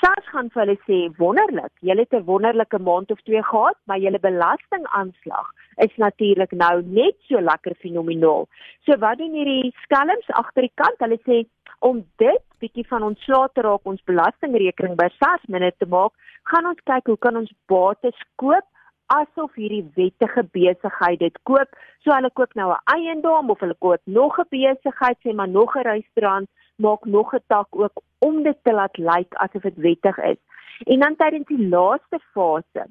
SARS 0.00 0.28
gaan 0.32 0.50
vir 0.52 0.60
hulle 0.62 0.76
sê 0.84 0.98
wonderlik, 1.16 1.72
julle 1.80 2.04
het 2.04 2.12
'n 2.12 2.28
wonderlike 2.28 2.78
maand 2.78 3.10
of 3.10 3.20
twee 3.24 3.42
gehad, 3.42 3.76
maar 3.86 3.98
julle 3.98 4.20
belastingaanslag 4.20 5.48
is 5.86 5.96
natuurlik 5.96 6.52
nou 6.52 6.82
net 6.82 7.16
so 7.28 7.40
lekker 7.40 7.74
fenomenaal. 7.80 8.46
So 8.84 8.98
wat 8.98 9.18
doen 9.18 9.32
hierdie 9.32 9.72
skelms 9.84 10.28
agter 10.28 10.68
die 10.68 10.72
kant? 10.74 11.00
Hulle 11.00 11.18
sê 11.24 11.48
om 11.80 12.02
dit 12.22 12.42
bietjie 12.60 12.86
van 12.88 13.02
ons 13.02 13.22
slae 13.24 13.48
te 13.54 13.64
raak 13.64 13.88
ons 13.88 14.02
belastingrekening 14.08 14.96
by 15.00 15.08
SARS 15.16 15.46
minder 15.48 15.72
te 15.78 15.88
maak, 15.88 16.12
gaan 16.50 16.68
ons 16.70 16.84
kyk 16.90 17.08
hoe 17.08 17.18
kan 17.26 17.40
ons 17.40 17.52
bates 17.72 18.26
koop 18.42 18.66
asof 19.10 19.56
hierdie 19.58 19.84
wettige 19.96 20.44
besigheid 20.54 21.18
dit 21.18 21.38
koop. 21.48 21.72
So 22.04 22.14
hulle 22.14 22.30
koop 22.30 22.54
nou 22.54 22.70
'n 22.70 22.84
eiendom 22.94 23.50
of 23.50 23.60
hulle 23.60 23.78
koop 23.80 24.00
nog 24.04 24.38
'n 24.38 24.50
besigheid, 24.50 25.18
sê 25.24 25.34
maar 25.34 25.48
nog 25.48 25.76
'n 25.76 25.88
restaurant, 25.92 26.48
maak 26.76 27.04
nog 27.04 27.34
'n 27.34 27.42
tak 27.48 27.68
ook 27.70 28.02
om 28.18 28.42
dit 28.42 28.58
te 28.62 28.72
laat 28.72 28.96
lyk 28.98 29.34
asof 29.34 29.62
dit 29.62 29.76
wettig 29.76 30.18
is. 30.18 30.40
En 30.86 31.00
dan 31.00 31.16
tydens 31.16 31.46
die 31.46 31.68
laaste 31.68 32.18
fase, 32.32 32.84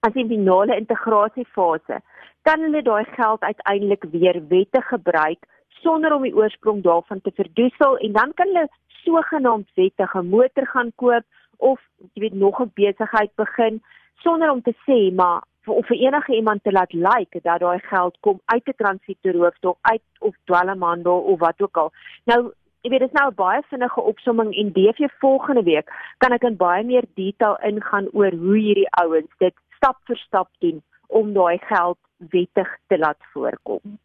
as 0.00 0.12
die 0.12 0.26
finale 0.26 0.76
integrasiefase, 0.76 2.00
kan 2.42 2.60
hulle 2.60 2.82
daai 2.82 3.04
geld 3.04 3.40
uiteindelik 3.40 4.04
weer 4.10 4.42
wettig 4.48 4.88
gebruik 4.88 5.46
sonder 5.80 6.12
om 6.14 6.22
die 6.22 6.36
oorsprong 6.36 6.82
daarvan 6.82 7.20
te 7.20 7.32
verdoesel 7.34 7.98
en 7.98 8.12
dan 8.12 8.34
kan 8.34 8.46
hulle 8.46 8.68
sogenaamd 9.04 9.68
wettige 9.74 10.22
motor 10.22 10.66
gaan 10.66 10.92
koop 10.96 11.24
of 11.56 11.80
jy 12.12 12.20
weet 12.20 12.34
nog 12.34 12.60
'n 12.60 12.70
besigheid 12.74 13.34
begin 13.34 13.82
sonder 14.22 14.50
om 14.50 14.62
te 14.62 14.74
sê 14.86 15.14
maar 15.14 15.42
of 15.66 15.86
vir 15.86 15.96
enige 15.96 16.34
iemand 16.34 16.64
te 16.64 16.72
laat 16.72 16.92
lyk 16.92 17.18
like, 17.18 17.40
dat 17.42 17.60
daai 17.60 17.78
geld 17.78 18.16
kom 18.20 18.40
uit 18.44 18.66
'n 18.68 18.74
transitoerhoofd 18.76 19.64
of 19.64 19.76
uit 19.80 20.02
of 20.18 20.34
dwelmhandel 20.44 21.18
of 21.20 21.38
wat 21.38 21.62
ook 21.62 21.76
al. 21.76 21.92
Nou, 22.24 22.52
jy 22.80 22.90
weet, 22.90 23.00
dit 23.00 23.12
is 23.12 23.18
nou 23.20 23.30
'n 23.30 23.34
baie 23.34 23.62
vinnige 23.62 24.00
opsomming 24.00 24.56
en 24.56 24.72
DV 24.72 25.08
volgende 25.18 25.62
week 25.62 26.14
kan 26.18 26.32
ek 26.32 26.42
in 26.42 26.56
baie 26.56 26.84
meer 26.84 27.04
detail 27.14 27.56
ingaan 27.62 28.08
oor 28.12 28.30
hoe 28.30 28.56
hierdie 28.56 28.90
ouens 28.90 29.30
dit 29.38 29.54
stap 29.76 29.98
vir 30.04 30.16
stap 30.16 30.48
doen 30.58 30.82
om 31.06 31.32
daai 31.32 31.58
geld 31.58 31.98
wettig 32.30 32.78
te 32.86 32.98
laat 32.98 33.18
voorkom. 33.32 33.98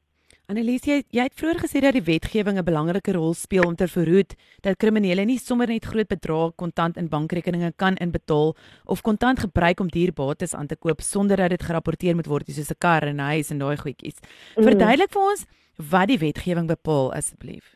Annelies, 0.48 0.86
jy, 0.88 1.02
jy 1.12 1.26
het 1.26 1.34
vroeër 1.36 1.58
gesê 1.60 1.82
dat 1.84 1.92
die 1.98 2.06
wetgewing 2.08 2.56
'n 2.56 2.64
belangrike 2.64 3.12
rol 3.12 3.34
speel 3.36 3.66
om 3.68 3.76
te 3.76 3.84
verhoed 3.84 4.32
dat 4.64 4.78
kriminele 4.80 5.26
nie 5.28 5.38
sommer 5.38 5.68
net 5.68 5.84
groot 5.84 6.08
bedrae 6.08 6.54
kontant 6.56 6.96
in 6.96 7.10
bankrekeninge 7.10 7.74
kan 7.76 7.98
inbetaal 8.00 8.56
of 8.86 9.02
kontant 9.02 9.40
gebruik 9.44 9.82
om 9.84 9.90
duur 9.92 10.14
bates 10.14 10.56
aan 10.56 10.68
te 10.68 10.78
koop 10.78 11.02
sonder 11.02 11.36
dat 11.36 11.50
dit 11.50 11.64
gerapporteer 11.64 12.16
moet 12.16 12.28
word 12.32 12.48
soos 12.48 12.72
'n 12.72 12.80
kar 12.80 13.04
en 13.04 13.18
'n 13.18 13.28
huis 13.36 13.52
en 13.52 13.60
daai 13.60 13.76
goedjies. 13.76 14.22
Mm. 14.56 14.64
Verduidelik 14.64 15.12
vir 15.12 15.22
ons 15.22 15.46
wat 15.92 16.08
die 16.08 16.18
wetgewing 16.18 16.68
bepaal 16.68 17.14
asseblief. 17.14 17.76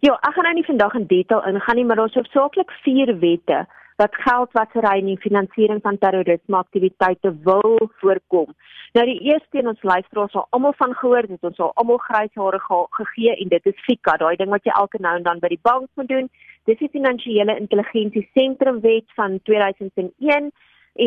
Ja, 0.00 0.14
ek 0.14 0.32
gaan 0.32 0.44
nou 0.44 0.54
nie 0.54 0.64
vandag 0.64 0.94
in 0.94 1.06
detail 1.06 1.44
ingaan 1.44 1.76
nie, 1.76 1.84
maar 1.84 1.96
daar's 1.96 2.14
hoofsaaklik 2.14 2.70
4 2.70 3.18
wette 3.18 3.66
wat 3.96 4.16
geldwasery 4.24 4.98
en 5.00 5.08
die 5.10 5.20
finansiering 5.20 5.80
van 5.82 5.98
terrorisme 5.98 6.56
aktiwiteite 6.56 7.32
wil 7.44 7.78
voorkom. 8.00 8.52
Nou 8.96 9.04
die 9.08 9.18
eerste 9.30 9.58
een 9.58 9.68
ons 9.68 9.82
luisteraars 9.82 10.32
sal 10.32 10.46
almal 10.50 10.74
van 10.76 10.94
gehoor, 10.94 11.26
dit 11.28 11.48
ons 11.48 11.58
al 11.64 11.72
almal 11.80 11.98
grys 12.04 12.34
hare 12.34 12.60
ge 12.60 12.82
gegee 12.98 13.36
en 13.36 13.48
dit 13.48 13.66
is 13.72 13.82
FICA, 13.88 14.16
daai 14.20 14.36
ding 14.36 14.52
wat 14.52 14.64
jy 14.68 14.76
elke 14.76 15.00
nou 15.00 15.16
en 15.16 15.26
dan 15.26 15.40
by 15.40 15.50
die 15.52 15.64
bank 15.68 15.88
moet 15.94 16.08
doen. 16.12 16.30
Dis 16.68 16.78
die 16.82 16.92
finansiële 16.92 17.56
intelligensie 17.56 18.28
sentrumwet 18.34 19.08
van 19.18 19.40
2001 19.48 20.50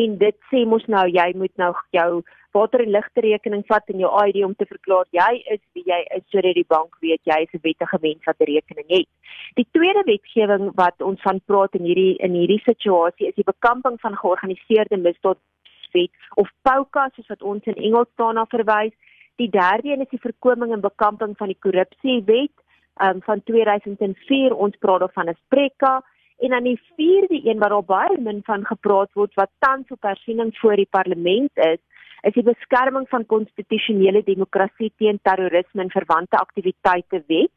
en 0.00 0.18
dit 0.18 0.36
sê 0.50 0.64
mos 0.66 0.86
nou 0.86 1.06
jy 1.10 1.30
moet 1.36 1.52
nou 1.62 1.72
jou 1.96 2.22
water 2.52 2.80
en 2.84 2.90
ligte 2.90 3.20
rekening 3.20 3.62
vat 3.68 3.92
en 3.92 3.98
jou 4.02 4.10
ID 4.26 4.44
om 4.44 4.54
te 4.54 4.66
verklaar 4.66 5.06
jy 5.16 5.42
is 5.54 5.60
wie 5.74 5.84
jy 5.86 6.00
is 6.16 6.24
sodat 6.32 6.54
die 6.58 6.66
bank 6.68 6.96
weet 7.00 7.20
jy 7.24 7.38
is 7.46 7.54
'n 7.54 7.62
wettige 7.62 7.98
mens 8.02 8.24
wat 8.24 8.40
'n 8.40 8.50
rekening 8.52 8.88
het. 8.88 9.08
Die 9.54 9.66
tweede 9.72 10.02
wetgewing 10.06 10.72
wat 10.74 11.02
ons 11.02 11.20
van 11.22 11.40
praat 11.46 11.74
in 11.74 11.84
hierdie 11.84 12.16
in 12.18 12.32
hierdie 12.34 12.62
situasie 12.64 13.28
is 13.28 13.34
die 13.34 13.50
bekamping 13.52 14.00
van 14.00 14.16
georganiseerde 14.16 14.96
misdaad 14.96 15.38
wet 15.92 16.10
of 16.36 16.48
POCA 16.62 17.08
soos 17.14 17.26
wat 17.26 17.42
ons 17.42 17.64
in 17.64 17.74
Engels 17.74 18.12
daarna 18.16 18.44
verwys. 18.46 18.94
Die 19.36 19.50
derde 19.50 19.88
een 19.88 20.00
is 20.00 20.10
die 20.10 20.22
voorkoming 20.22 20.72
en 20.72 20.80
bekamping 20.80 21.36
van 21.36 21.46
die 21.46 21.58
korrupsie 21.60 22.22
wet 22.24 22.54
um, 23.02 23.22
van 23.22 23.42
2004 23.42 24.54
ons 24.54 24.76
praat 24.78 25.00
dan 25.00 25.12
van 25.12 25.28
'n 25.28 25.38
SPREKA 25.44 26.02
en 26.38 26.50
dan 26.50 26.64
die 26.64 26.80
vierde 26.96 27.40
een 27.44 27.58
wat 27.58 27.70
al 27.70 27.82
baie 27.82 28.18
min 28.18 28.40
van 28.44 28.64
gepraat 28.64 29.12
word 29.12 29.34
wat 29.34 29.50
tans 29.58 29.90
op 29.90 30.02
hersiening 30.02 30.58
voor 30.58 30.76
die 30.76 30.88
parlement 30.90 31.50
is 31.54 31.80
is 32.22 32.36
die 32.36 32.46
beskerming 32.46 33.06
van 33.08 33.26
konstitusionele 33.26 34.22
demokrasie 34.26 34.92
teen 34.98 35.20
terrorisme 35.22 35.82
en 35.82 35.92
verwante 35.92 36.36
aktiwiteite 36.36 37.22
wet. 37.26 37.52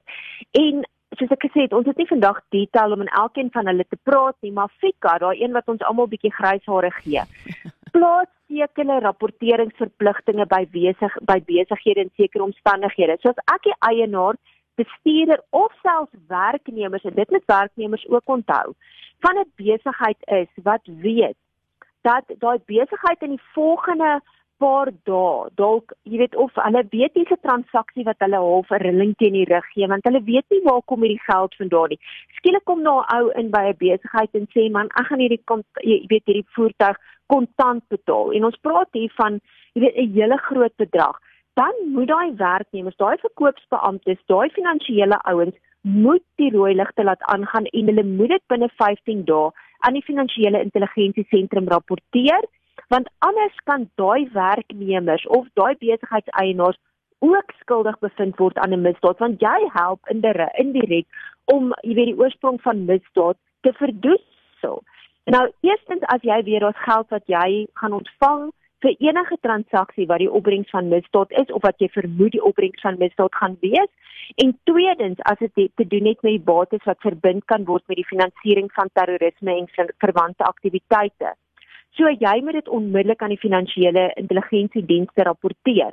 En 0.52 0.84
soos 1.18 1.34
ek 1.36 1.46
gesê 1.48 1.68
het, 1.68 1.76
ons 1.78 1.88
het 1.88 2.00
nie 2.00 2.10
vandag 2.10 2.40
detail 2.56 2.96
om 2.96 3.04
in 3.06 3.12
elkeen 3.24 3.52
van 3.54 3.70
hulle 3.70 3.86
te 3.90 4.00
praat 4.04 4.38
nie, 4.42 4.54
maar 4.56 4.72
Fika, 4.82 5.18
daai 5.22 5.44
een 5.44 5.54
wat 5.54 5.70
ons 5.70 5.84
almal 5.88 6.10
bietjie 6.12 6.34
grys 6.34 6.66
hare 6.70 6.92
gee. 7.02 7.26
Plaas 7.96 8.32
sekere 8.50 9.00
rapporteringsverpligtinge 9.04 10.48
by 10.50 10.64
besig 10.74 11.14
by 11.30 11.38
besighede 11.46 12.08
in 12.08 12.12
sekere 12.18 12.46
omstandighede. 12.48 13.20
So 13.22 13.34
as 13.34 13.42
ek 13.54 13.70
die 13.70 13.78
eienaar, 13.90 14.40
bestuurder 14.80 15.44
of 15.54 15.74
selfs 15.86 16.14
werknemers 16.28 17.06
en 17.06 17.16
dit 17.16 17.30
moet 17.30 17.46
werknemers 17.46 18.06
ook 18.10 18.30
onthou, 18.38 18.74
van 19.22 19.38
'n 19.38 19.52
besigheid 19.56 20.18
is 20.42 20.50
wat 20.64 20.82
weet 20.86 21.38
dat 22.02 22.26
daai 22.40 22.60
besigheid 22.66 23.22
in 23.22 23.30
die 23.36 23.46
volgende 23.54 24.22
paar 24.64 24.92
dae 25.10 25.50
dalk 25.60 25.94
jy 26.10 26.20
weet 26.22 26.36
of 26.44 26.60
hulle 26.66 26.84
weet 26.92 27.14
dis 27.18 27.32
'n 27.36 27.44
transaksie 27.48 28.06
wat 28.10 28.24
hulle 28.26 28.40
half 28.46 28.72
'n 28.72 28.84
rilling 28.84 29.14
teen 29.22 29.36
die 29.38 29.50
rug 29.54 29.68
gee 29.74 29.90
want 29.94 30.08
hulle 30.08 30.22
weet 30.32 30.48
nie 30.54 30.62
waar 30.68 30.82
kom 30.92 31.04
hierdie 31.06 31.26
geld 31.30 31.56
vandaan 31.62 31.90
nie. 31.94 32.00
Skielik 32.38 32.66
kom 32.70 32.84
daar 32.84 33.04
'n 33.04 33.18
ou 33.18 33.32
in 33.42 33.52
by 33.56 33.64
'n 33.72 33.82
besigheid 33.84 34.32
en 34.40 34.48
sê 34.56 34.72
man, 34.72 34.88
ek 35.00 35.08
gaan 35.08 35.24
hierdie 35.24 35.44
jy 35.90 35.98
weet 36.12 36.26
hierdie 36.30 36.54
voertuig 36.56 36.98
kontant 37.34 37.84
betaal 37.96 38.32
en 38.36 38.46
ons 38.50 38.64
praat 38.66 38.90
hier 38.94 39.14
van 39.22 39.40
jy 39.74 39.82
weet 39.84 39.98
'n 39.98 40.14
hele 40.18 40.38
groot 40.48 40.76
bedrag. 40.78 41.16
Dan 41.60 41.74
moet 41.96 42.08
daai 42.08 42.32
werknemers, 42.36 42.98
daai 42.98 43.18
verkoopsbeamptes, 43.18 44.26
daai 44.28 44.50
finansiële 44.50 45.18
ouens 45.32 45.56
moet 45.84 46.24
die 46.36 46.52
rooi 46.52 46.74
ligte 46.74 47.04
laat 47.04 47.22
aangaan 47.34 47.66
en 47.66 47.86
hulle 47.92 48.04
moet 48.04 48.30
dit 48.30 48.44
binne 48.48 48.70
15 48.82 49.26
dae 49.26 49.52
aan 49.86 49.94
die 49.94 50.08
finansiële 50.10 50.62
intelligensie 50.62 51.26
sentrum 51.30 51.68
rapporteer 51.68 52.44
want 52.94 53.10
anders 53.26 53.56
kan 53.70 53.90
daai 54.02 54.30
werknemers 54.34 55.26
of 55.38 55.48
daai 55.60 55.76
besigheidseienaars 55.84 56.80
ook 57.26 57.54
skuldig 57.62 58.00
bevind 58.06 58.38
word 58.42 58.58
aan 58.58 58.74
'n 58.74 58.86
misdaad 58.88 59.24
want 59.24 59.42
jy 59.42 59.60
help 59.80 60.10
indirek 60.14 61.08
om 61.56 61.74
jy 61.82 61.94
weet 62.00 62.12
die 62.12 62.20
oorsprong 62.24 62.62
van 62.62 62.86
misdaad 62.86 63.38
te 63.62 63.74
verdoesel. 63.74 64.84
Nou 65.26 65.46
eerstens 65.70 66.04
as 66.16 66.22
jy 66.22 66.44
weet 66.44 66.62
daar's 66.66 66.86
geld 66.90 67.08
wat 67.10 67.26
jy 67.26 67.68
gaan 67.82 67.94
ontvang 68.02 68.52
vir 68.84 68.96
enige 69.00 69.38
transaksie 69.42 70.08
wat 70.08 70.20
die 70.20 70.32
opbrengs 70.40 70.70
van 70.70 70.92
misdaad 70.96 71.32
is 71.42 71.52
of 71.58 71.62
wat 71.62 71.80
jy 71.80 71.90
vermoed 71.90 72.36
die 72.36 72.44
opbrengs 72.50 72.82
van 72.82 73.00
misdaad 73.04 73.36
gaan 73.36 73.58
wees 73.62 73.92
en 74.44 74.58
tweedens 74.64 75.20
as 75.32 75.40
dit 75.40 75.72
te 75.76 75.88
doen 75.88 76.06
het 76.12 76.22
met 76.22 76.36
die 76.36 76.48
bates 76.52 76.84
wat 76.90 77.06
verbind 77.08 77.46
kan 77.46 77.66
word 77.66 77.88
met 77.88 77.98
die 78.02 78.12
finansiering 78.12 78.70
van 78.72 78.90
terrorisme 78.94 79.56
en 79.56 79.68
verwante 79.98 80.44
aktiwiteite. 80.44 81.34
So 81.98 82.10
jy 82.10 82.42
moet 82.42 82.58
dit 82.58 82.70
onmiddellik 82.70 83.22
aan 83.22 83.34
die 83.36 83.42
finansiële 83.42 84.08
intelligensiedienste 84.18 85.24
rapporteer. 85.24 85.92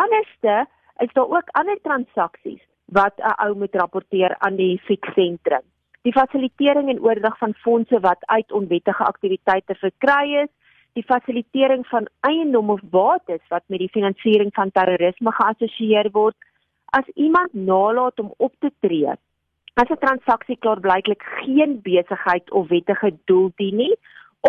Anderste 0.00 0.64
is 1.04 1.12
daar 1.12 1.28
ook 1.28 1.52
ander 1.60 1.78
transaksies 1.82 2.62
wat 2.86 3.14
'n 3.18 3.34
ou 3.44 3.54
moet 3.54 3.74
rapporteer 3.74 4.36
aan 4.38 4.56
die 4.56 4.80
fiksentrum. 4.84 5.64
Die 6.02 6.12
fasilitering 6.12 6.88
en 6.88 7.00
oordrag 7.00 7.38
van 7.38 7.54
fondse 7.54 8.00
wat 8.00 8.18
uit 8.20 8.52
onwettige 8.52 9.04
aktiwiteite 9.04 9.74
verkry 9.74 10.34
is, 10.42 10.50
die 10.92 11.04
fasilitering 11.04 11.86
van 11.86 12.08
eiendom 12.20 12.70
of 12.70 12.80
bates 12.82 13.42
wat 13.48 13.62
met 13.66 13.78
die 13.78 13.88
finansiering 13.88 14.54
van 14.54 14.70
terrorisme 14.70 15.32
geassosieer 15.32 16.10
word, 16.12 16.36
as 16.84 17.06
iemand 17.14 17.52
nalat 17.52 18.20
om 18.20 18.34
op 18.36 18.52
te 18.58 18.70
tree, 18.80 19.14
as 19.74 19.88
'n 19.90 20.04
transaksie 20.06 20.56
klaarblyklik 20.56 21.22
geen 21.22 21.80
besigheid 21.82 22.50
of 22.50 22.68
wettige 22.68 23.16
doel 23.24 23.50
dien 23.56 23.76
nie, 23.76 23.96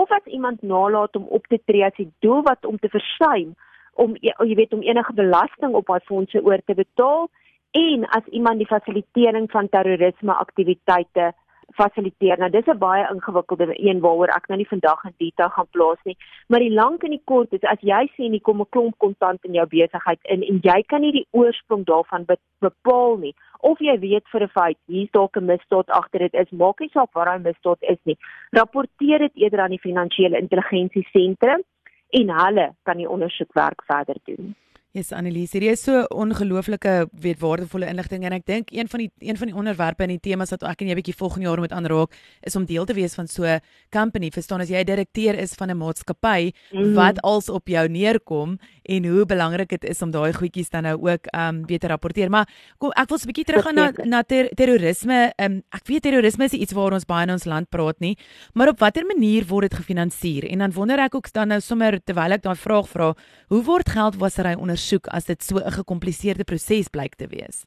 of 0.01 0.11
as 0.11 0.25
iemand 0.25 0.61
nalat 0.61 1.15
om 1.15 1.25
op 1.37 1.47
te 1.47 1.59
tree 1.65 1.85
as 1.85 1.95
die 1.95 2.11
doel 2.19 2.41
wat 2.43 2.65
om 2.65 2.77
te 2.79 2.89
versuim 2.89 3.55
om 3.95 4.15
jy 4.19 4.55
weet 4.59 4.73
om 4.75 4.83
enige 4.83 5.13
belasting 5.15 5.73
op 5.73 5.87
haar 5.87 6.03
fondse 6.05 6.41
oor 6.43 6.59
te 6.65 6.75
betaal 6.75 7.29
en 7.71 8.03
as 8.17 8.27
iemand 8.39 8.59
die 8.59 8.67
fasilitering 8.67 9.47
van 9.51 9.69
terrorisme 9.69 10.33
aktiwiteite 10.33 11.31
fasiliteer. 11.79 12.37
Nou 12.39 12.49
dis 12.49 12.67
'n 12.67 12.77
baie 12.77 13.07
ingewikkelde 13.13 13.67
een 13.87 13.99
waaroor 13.99 14.31
ek 14.35 14.47
nou 14.47 14.57
nie 14.57 14.67
vandag 14.67 15.03
in 15.03 15.13
detail 15.17 15.49
gaan 15.49 15.67
plaas 15.71 16.01
nie, 16.03 16.17
maar 16.47 16.59
die 16.59 16.73
lank 16.73 17.03
en 17.03 17.09
die 17.09 17.25
kort 17.25 17.53
is 17.53 17.63
as 17.63 17.81
jy 17.81 18.03
sê 18.15 18.29
nie 18.29 18.41
kom 18.41 18.61
'n 18.61 18.69
klomp 18.69 18.97
kontant 18.97 19.45
in 19.45 19.53
jou 19.53 19.67
besigheid 19.67 20.19
in 20.23 20.43
en 20.43 20.59
jy 20.61 20.83
kan 20.87 21.01
nie 21.01 21.11
die 21.11 21.27
oorsprong 21.31 21.85
daarvan 21.85 22.25
bepaal 22.59 23.17
nie 23.17 23.35
of 23.59 23.79
jy 23.79 23.99
weet 23.99 24.27
vir 24.31 24.43
'n 24.43 24.55
feit 24.59 24.77
hier's 24.87 25.11
dalk 25.11 25.37
'n 25.37 25.45
misdaad 25.45 25.89
agter 25.89 26.19
dit 26.19 26.33
is, 26.33 26.49
maak 26.51 26.79
nie 26.79 26.89
saak 26.89 27.13
wat 27.13 27.25
daai 27.25 27.39
misdaad 27.39 27.81
is 27.81 28.01
nie. 28.03 28.17
Rapporteer 28.51 29.19
dit 29.19 29.35
eerder 29.35 29.59
aan 29.59 29.75
die 29.75 29.85
finansiële 29.87 30.37
intelligensie 30.37 31.07
sentrum 31.11 31.61
en 32.09 32.29
hulle 32.29 32.67
kan 32.83 32.97
die 32.97 33.09
ondersoekwerk 33.09 33.81
verder 33.85 34.17
doen. 34.25 34.55
Yes 34.95 35.11
Annelies, 35.11 35.51
hier 35.51 35.65
is 35.73 35.81
so 35.83 36.05
ongelooflike 36.15 36.91
weet 37.19 37.41
waardevolle 37.41 37.89
inligting 37.91 38.23
en 38.23 38.31
ek 38.37 38.45
dink 38.47 38.69
een 38.71 38.87
van 38.87 39.01
die 39.01 39.09
een 39.27 39.35
van 39.35 39.49
die 39.49 39.55
onderwerpe 39.59 40.05
en 40.05 40.13
die 40.13 40.21
temas 40.23 40.53
wat 40.53 40.61
ek 40.63 40.85
en 40.85 40.87
jy 40.87 40.95
bietjie 40.95 41.15
volgende 41.19 41.49
jaar 41.49 41.59
moet 41.59 41.73
aanraak 41.75 42.13
is 42.47 42.55
om 42.55 42.63
deel 42.63 42.87
te 42.87 42.95
wees 42.95 43.11
van 43.19 43.27
so 43.27 43.43
'n 43.43 43.59
company. 43.91 44.29
Verstaan 44.31 44.61
as 44.63 44.69
jy 44.71 44.79
'n 44.79 44.87
direkteur 44.87 45.35
is 45.35 45.51
van 45.59 45.67
'n 45.69 45.77
maatskappy 45.77 46.53
mm. 46.71 46.93
wat 46.95 47.19
als 47.23 47.49
op 47.49 47.67
jou 47.67 47.89
neerkom 47.89 48.57
en 48.87 49.05
hoe 49.05 49.25
belangrik 49.25 49.69
dit 49.69 49.83
is 49.83 50.01
om 50.01 50.11
daai 50.11 50.31
goedjies 50.31 50.69
dan 50.69 50.83
nou 50.83 50.95
ook 50.95 51.27
um 51.35 51.65
weet 51.65 51.81
te 51.81 51.87
rapporteer. 51.87 52.29
Maar 52.29 52.47
kom 52.77 52.91
ek 52.95 53.09
wil 53.09 53.17
'n 53.17 53.27
bietjie 53.27 53.45
teruggaan 53.45 53.75
na 53.75 53.91
na 54.05 54.23
ter, 54.23 54.47
terrorisme. 54.55 55.33
Um 55.35 55.61
ek 55.75 55.87
weet 55.87 56.03
terrorisme 56.03 56.45
is 56.45 56.53
iets 56.53 56.71
waar 56.71 56.93
ons 56.93 57.05
baie 57.05 57.27
in 57.27 57.33
ons 57.33 57.45
land 57.45 57.69
praat 57.69 57.99
nie, 57.99 58.17
maar 58.53 58.69
op 58.69 58.79
watter 58.79 59.03
manier 59.05 59.43
word 59.45 59.69
dit 59.69 59.79
gefinansier? 59.79 60.47
En 60.47 60.59
dan 60.59 60.71
wonder 60.71 60.99
ek 60.99 61.15
ook 61.15 61.33
dan 61.33 61.47
nou 61.47 61.59
sommer 61.59 61.99
terwyl 61.99 62.31
ek 62.31 62.43
daai 62.43 62.55
vraag 62.55 62.87
vra, 62.87 63.13
hoe 63.49 63.63
word 63.63 63.89
geldwasery 63.89 64.55
onder 64.55 64.84
ondersoek 64.85 65.07
as 65.09 65.25
dit 65.25 65.41
so 65.43 65.57
'n 65.57 65.71
gekompliseerde 65.71 66.43
proses 66.43 66.89
blyk 66.89 67.15
te 67.15 67.27
wees? 67.27 67.65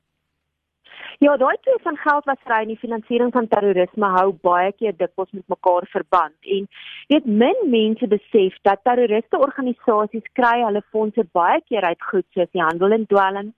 Ja, 1.18 1.36
daai 1.36 1.56
twee 1.62 1.78
van 1.82 1.96
geldwasery 1.96 2.62
en 2.62 2.68
die 2.68 2.78
finansiering 2.78 3.32
van 3.32 3.48
terrorisme 3.48 4.06
hou 4.06 4.32
baie 4.32 4.72
keer 4.72 4.96
dikwels 4.96 5.30
met 5.32 5.48
mekaar 5.48 5.86
verband 5.90 6.36
en 6.42 6.68
weet 7.08 7.26
min 7.26 7.56
mense 7.70 8.06
besef 8.06 8.54
dat 8.62 8.84
terroriste 8.84 9.38
organisasies 9.38 10.30
kry 10.32 10.62
hulle 10.62 10.82
fondse 10.92 11.24
baie 11.32 11.60
keer 11.68 11.82
uit 11.82 12.02
goed 12.10 12.26
soos 12.34 12.50
die 12.52 12.62
handel 12.62 12.92
in 12.92 13.06
dwelm, 13.06 13.52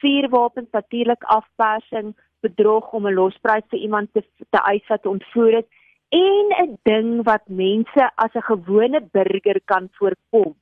vuurwapens, 0.00 0.70
natuurlik 0.72 1.22
afpersing, 1.24 2.14
bedrog 2.40 2.92
om 2.92 3.06
'n 3.06 3.14
losprys 3.14 3.66
vir 3.70 3.78
iemand 3.78 4.12
te 4.12 4.22
te 4.50 4.60
eis 4.72 4.86
wat 4.88 5.06
ontvoer 5.06 5.58
is 5.58 5.68
en 6.10 6.46
'n 6.62 6.78
ding 6.82 7.24
wat 7.24 7.42
mense 7.48 8.10
as 8.14 8.34
'n 8.34 8.48
gewone 8.52 9.00
burger 9.12 9.60
kan 9.64 9.88
voorkom 9.98 10.54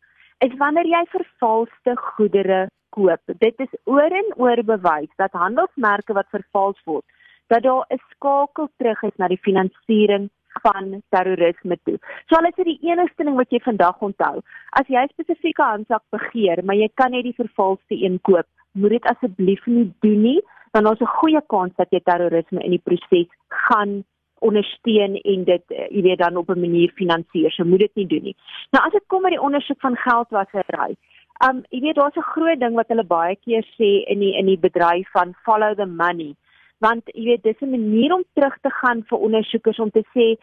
is 0.44 0.54
wanneer 0.58 0.86
jy 0.86 1.04
vervalste 1.12 1.94
goedere 2.14 2.68
koop. 2.94 3.20
Dit 3.42 3.60
is 3.60 3.72
oor 3.84 4.14
en 4.20 4.32
oor 4.36 4.62
bewys 4.64 5.10
dat 5.16 5.36
handelsmerke 5.36 6.14
wat 6.16 6.30
vervals 6.34 6.80
word, 6.84 7.04
dat 7.48 7.62
daar 7.62 7.86
'n 7.90 8.00
skakel 8.10 8.68
terug 8.76 9.02
is 9.02 9.16
na 9.16 9.28
die 9.28 9.44
finansiering 9.48 10.30
van 10.62 11.02
terrorisme 11.08 11.78
toe. 11.84 11.98
So 12.26 12.36
al 12.36 12.48
is 12.48 12.54
dit 12.54 12.64
die 12.64 12.90
enigste 12.90 13.24
ding 13.24 13.36
wat 13.36 13.50
jy 13.50 13.60
vandag 13.60 14.00
onthou. 14.00 14.40
As 14.70 14.86
jy 14.86 15.06
spesifieke 15.06 15.62
handsak 15.62 16.02
begeer, 16.10 16.64
maar 16.64 16.76
jy 16.76 16.88
kan 16.94 17.10
net 17.10 17.24
die 17.24 17.36
vervalste 17.36 17.94
een 17.94 18.18
koop, 18.22 18.46
moet 18.72 18.90
dit 18.90 19.04
asseblief 19.04 19.66
nie 19.66 19.92
doen 20.00 20.22
nie, 20.22 20.40
want 20.72 20.84
daar's 20.84 21.00
'n 21.00 21.16
goeie 21.20 21.42
kans 21.46 21.72
dat 21.76 21.90
jy 21.90 22.00
terrorisme 22.00 22.60
in 22.60 22.70
die 22.70 22.84
proses 22.84 23.28
gaan 23.48 24.04
ondersteun 24.40 25.16
en 25.20 25.44
dit 25.44 25.62
uh, 25.70 25.86
jy 25.90 26.02
weet 26.02 26.18
dan 26.18 26.36
op 26.36 26.50
'n 26.50 26.60
manier 26.60 26.90
finansier. 26.94 27.50
So 27.50 27.64
moet 27.64 27.78
dit 27.78 27.94
nie 27.94 28.06
doen 28.06 28.22
nie. 28.22 28.36
Nou 28.70 28.84
as 28.86 28.92
dit 28.92 29.06
kom 29.06 29.22
by 29.22 29.30
die 29.30 29.42
ondersoek 29.42 29.80
van 29.80 29.96
geldwasery. 29.96 30.96
Um 31.46 31.62
jy 31.70 31.80
weet 31.80 31.94
daar's 31.96 32.16
'n 32.16 32.30
groot 32.34 32.60
ding 32.60 32.74
wat 32.74 32.88
hulle 32.88 33.04
baie 33.04 33.36
keer 33.36 33.64
sê 33.78 34.04
in 34.06 34.18
die 34.18 34.34
in 34.38 34.46
die 34.46 34.58
bedryf 34.58 35.10
van 35.10 35.34
follow 35.44 35.74
the 35.74 35.86
money. 35.86 36.34
Want 36.78 37.02
jy 37.14 37.24
weet 37.24 37.42
dis 37.42 37.60
'n 37.60 37.70
manier 37.70 38.14
om 38.14 38.24
terug 38.34 38.58
te 38.60 38.70
gaan 38.70 39.04
vir 39.08 39.18
ondersoekers 39.18 39.78
om 39.78 39.90
te 39.90 40.04
sê 40.14 40.36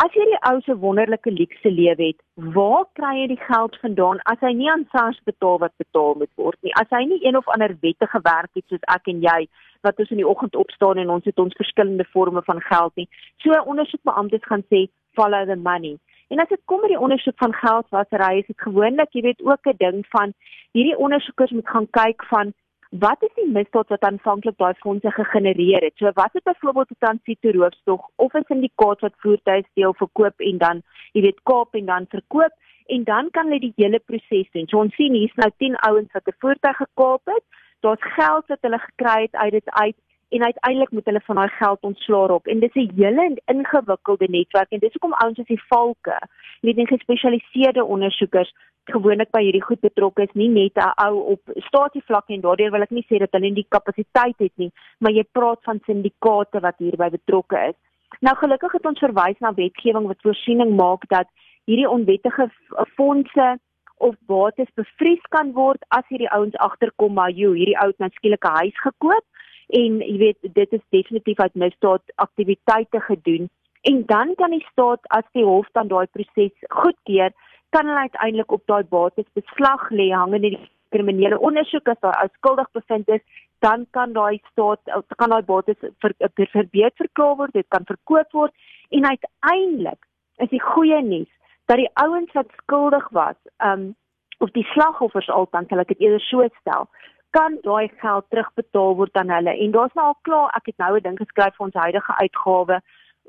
as 0.00 0.14
jy 0.16 0.24
die 0.24 0.38
ou 0.48 0.60
se 0.64 0.74
wonderlike 0.80 1.30
luukse 1.30 1.70
lewe 1.70 2.06
het, 2.08 2.20
waar 2.56 2.86
kry 2.96 3.12
jy 3.18 3.26
die 3.34 3.42
geld 3.42 3.76
vandaan 3.82 4.22
as 4.30 4.40
hy 4.40 4.52
nie 4.56 4.70
aan 4.72 4.86
SARS 4.94 5.18
betaal 5.28 5.58
wat 5.60 5.74
betaal 5.82 6.16
moet 6.20 6.32
word 6.40 6.58
nie? 6.62 6.72
As 6.80 6.88
hy 6.96 7.02
nie 7.10 7.20
een 7.20 7.36
of 7.36 7.48
ander 7.52 7.74
wettige 7.84 8.22
werk 8.24 8.50
het 8.56 8.64
soos 8.72 8.86
ek 8.88 9.10
en 9.12 9.20
jy 9.24 9.40
wat 9.84 9.98
ons 10.00 10.14
in 10.14 10.22
die 10.22 10.28
oggend 10.28 10.56
opstaan 10.56 11.02
en 11.02 11.12
ons 11.12 11.28
het 11.28 11.38
ons 11.42 11.58
verskillende 11.58 12.06
forme 12.14 12.42
van 12.46 12.62
geld 12.70 12.96
nie. 12.96 13.08
So 13.44 13.58
ondersoekbeamptes 13.74 14.48
gaan 14.48 14.64
sê 14.72 14.86
follow 15.18 15.44
the 15.46 15.56
money. 15.56 15.98
En 16.32 16.40
as 16.40 16.48
dit 16.48 16.60
kom 16.70 16.80
by 16.80 16.88
die 16.88 17.00
ondersoek 17.00 17.36
van 17.42 17.52
geldwasery, 17.52 18.38
is 18.40 18.48
dit 18.48 18.64
gewoonlik, 18.64 19.10
jy 19.12 19.22
weet, 19.26 19.42
ook 19.44 19.68
'n 19.68 19.76
ding 19.76 20.04
van 20.14 20.32
hierdie 20.72 20.96
ondersoekers 20.96 21.50
moet 21.52 21.68
gaan 21.68 21.88
kyk 21.90 22.24
van 22.32 22.54
wat 22.98 23.22
is 23.22 23.32
die 23.34 23.48
misdaad 23.48 23.88
wat 23.88 24.02
aanvanklik 24.04 24.58
daai 24.58 24.74
fondse 24.84 25.10
gegenereer 25.10 25.80
het. 25.80 25.96
So 25.96 26.10
wat 26.14 26.32
het 26.32 26.44
byvoorbeeld 26.44 26.90
'n 26.90 26.98
transito 26.98 27.50
roofstog 27.50 28.08
of 28.16 28.34
'n 28.34 28.44
syndikaat 28.46 29.00
wat 29.00 29.14
voertuie 29.16 29.64
steel, 29.70 29.94
verkoop 29.94 30.40
en 30.40 30.58
dan, 30.58 30.82
jy 31.12 31.20
weet, 31.22 31.42
koop 31.42 31.74
en 31.74 31.86
dan 31.86 32.06
verkoop 32.08 32.52
en 32.86 33.04
dan 33.04 33.30
kan 33.30 33.46
hulle 33.46 33.60
die 33.60 33.72
hele 33.76 33.98
proses 33.98 34.50
doen. 34.52 34.68
So 34.68 34.78
ons 34.78 34.94
sien 34.94 35.12
hier's 35.12 35.34
nou 35.34 35.50
10 35.56 35.76
ouens 35.76 36.12
wat 36.12 36.26
'n 36.26 36.36
voertuig 36.38 36.76
gekoop 36.76 37.20
het 37.24 37.44
daar's 37.82 38.14
geld 38.14 38.46
wat 38.46 38.58
hulle 38.60 38.78
gekry 38.78 39.20
het 39.22 39.34
uit 39.34 39.52
dit 39.52 39.70
uit 39.70 39.96
en 40.32 40.44
uiteindelik 40.48 40.90
moet 40.90 41.08
hulle 41.10 41.20
van 41.28 41.40
daai 41.40 41.54
geld 41.60 41.88
ontslaa 41.90 42.26
raak 42.32 42.46
en 42.52 42.60
dis 42.64 42.74
'n 42.74 42.92
hele 42.96 43.24
ingewikkelde 43.54 44.28
netwerk 44.28 44.70
en 44.70 44.82
dis 44.84 44.92
hoekom 44.96 45.18
ouens 45.22 45.36
soos 45.36 45.52
die 45.54 45.66
valke 45.72 46.18
nie 46.60 46.86
gespesialiseerde 46.94 47.84
ondersoekers 47.84 48.52
gewoonlik 48.90 49.30
by 49.30 49.42
hierdie 49.44 49.62
goed 49.62 49.80
betrokke 49.80 50.24
is 50.26 50.34
nie 50.34 50.48
net 50.48 50.76
'n 50.76 50.92
ou 51.06 51.16
op 51.34 51.40
statievlak 51.68 52.28
en 52.28 52.40
daardeur 52.40 52.70
wil 52.70 52.82
ek 52.82 52.90
nie 52.90 53.06
sê 53.08 53.18
dat 53.18 53.32
hulle 53.32 53.46
nie 53.50 53.62
die 53.62 53.74
kapasiteit 53.76 54.38
het 54.38 54.56
nie 54.56 54.72
maar 54.98 55.12
jy 55.12 55.24
praat 55.32 55.62
van 55.62 55.80
syndikaate 55.86 56.60
wat 56.60 56.78
hierby 56.78 57.10
betrokke 57.10 57.58
is. 57.68 57.78
Nou 58.20 58.36
gelukkig 58.36 58.72
het 58.72 58.86
ons 58.86 58.98
verwys 58.98 59.38
na 59.40 59.54
wetgewing 59.54 60.06
wat 60.06 60.20
voorsiening 60.22 60.76
maak 60.76 61.08
dat 61.08 61.28
hierdie 61.64 61.88
onwettige 61.88 62.50
fondse 62.96 63.58
of 63.96 64.14
bates 64.26 64.70
bevries 64.74 65.24
kan 65.30 65.52
word 65.52 65.84
as 65.88 66.06
hierdie 66.08 66.30
ouens 66.30 66.56
agterkom 66.56 67.14
maar 67.14 67.30
jy 67.30 67.52
hierdie 67.54 67.78
ou 67.78 67.86
het 67.86 67.98
nou 67.98 68.10
skielik 68.10 68.44
'n 68.44 68.58
huis 68.62 68.78
gekoop 68.86 69.24
en 69.68 70.00
jy 70.00 70.18
weet 70.18 70.54
dit 70.58 70.72
is 70.72 70.84
definitief 70.90 71.40
uit 71.40 71.54
misdaad 71.54 72.02
aktiwiteite 72.14 73.00
gedoen. 73.00 73.50
En 73.82 74.02
dan 74.06 74.34
kan 74.34 74.50
die 74.50 74.66
staat 74.70 75.08
as 75.08 75.26
die 75.32 75.44
hof 75.44 75.66
dan 75.72 75.88
daai 75.88 76.06
proses 76.06 76.52
goedkeur 76.68 77.32
kan 77.72 77.86
hulle 77.86 78.06
uiteindelik 78.06 78.52
op 78.52 78.62
daai 78.66 78.84
bates 78.84 79.28
beslag 79.38 79.90
lê 79.90 80.10
hangende 80.12 80.48
die 80.48 80.70
kriminele 80.92 81.38
ondersoek 81.48 81.88
as 81.88 82.00
daai 82.04 82.18
ou 82.22 82.28
skuldig 82.36 82.68
bevind 82.78 83.08
is 83.16 83.22
dan 83.64 83.86
kan 83.96 84.12
daai 84.12 84.40
staat 84.50 84.92
kan 85.16 85.34
daai 85.34 85.42
bates 85.42 85.80
vir 86.04 86.14
verbeter 86.56 87.06
verklaar 87.06 87.38
word 87.40 87.56
dit 87.58 87.68
kan 87.68 87.88
verkoop 87.88 88.38
word. 88.38 88.54
En 88.90 89.08
uiteindelik 89.08 90.06
is 90.44 90.52
die 90.52 90.62
goeie 90.62 91.00
nuus 91.02 91.30
dat 91.70 91.80
die 91.80 91.90
ouens 92.04 92.32
wat 92.38 92.54
skuldig 92.62 93.08
was 93.18 93.38
um 93.70 93.92
of 94.38 94.50
die 94.50 94.66
slagoffers 94.74 95.30
altyd 95.30 95.70
hulle 95.70 95.84
dit 95.88 96.00
eerder 96.04 96.24
so 96.26 96.46
stel 96.60 96.88
kan 97.36 97.58
daai 97.64 97.88
geld 98.00 98.24
terugbetaal 98.28 98.96
word 99.00 99.16
aan 99.20 99.30
hulle 99.32 99.54
en 99.64 99.70
daar's 99.76 99.94
nou 99.98 100.06
al 100.10 100.18
klaar 100.28 100.50
ek 100.58 100.66
het 100.70 100.78
nou 100.82 100.96
'n 100.96 101.02
ding 101.06 101.18
geskryf 101.18 101.56
vir 101.56 101.66
ons 101.66 101.82
huidige 101.84 102.12
uitgawe 102.22 102.80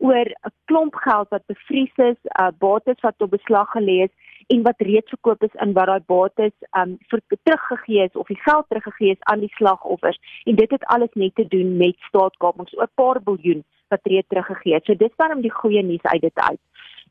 oor 0.08 0.28
'n 0.28 0.54
klomp 0.66 0.96
geld 0.96 1.30
wat 1.30 1.46
bevries 1.46 1.96
is, 1.96 2.20
uh 2.42 2.52
bates 2.66 3.02
wat 3.02 3.22
op 3.22 3.30
beslag 3.30 3.70
gelê 3.76 3.98
is 4.08 4.14
en 4.48 4.64
wat 4.64 4.82
reeds 4.90 5.10
verkoop 5.10 5.44
is 5.44 5.56
in 5.66 5.74
wat 5.74 5.88
daai 5.92 6.04
bates 6.16 6.56
um 6.80 6.98
vir 7.10 7.22
teruggegee 7.44 8.04
is 8.04 8.16
of 8.22 8.28
die 8.28 8.42
geld 8.48 8.66
teruggegee 8.70 9.12
is 9.12 9.24
aan 9.32 9.40
die 9.40 9.54
slagoffers 9.56 10.20
en 10.46 10.56
dit 10.56 10.72
het 10.72 10.86
alles 10.86 11.14
net 11.14 11.36
te 11.36 11.48
doen 11.48 11.78
met 11.78 11.96
staatskapings 12.10 12.78
oor 12.78 12.90
'n 12.90 12.96
paar 13.02 13.22
biljoen 13.22 13.64
wat 13.88 14.00
reeds 14.04 14.28
teruggegee 14.28 14.76
is. 14.76 14.86
So 14.86 14.96
dis 14.96 15.16
dan 15.16 15.32
om 15.36 15.42
die 15.42 15.58
goeie 15.62 15.84
nuus 15.84 16.04
uit 16.04 16.22
dit 16.22 16.40
uit. 16.50 16.60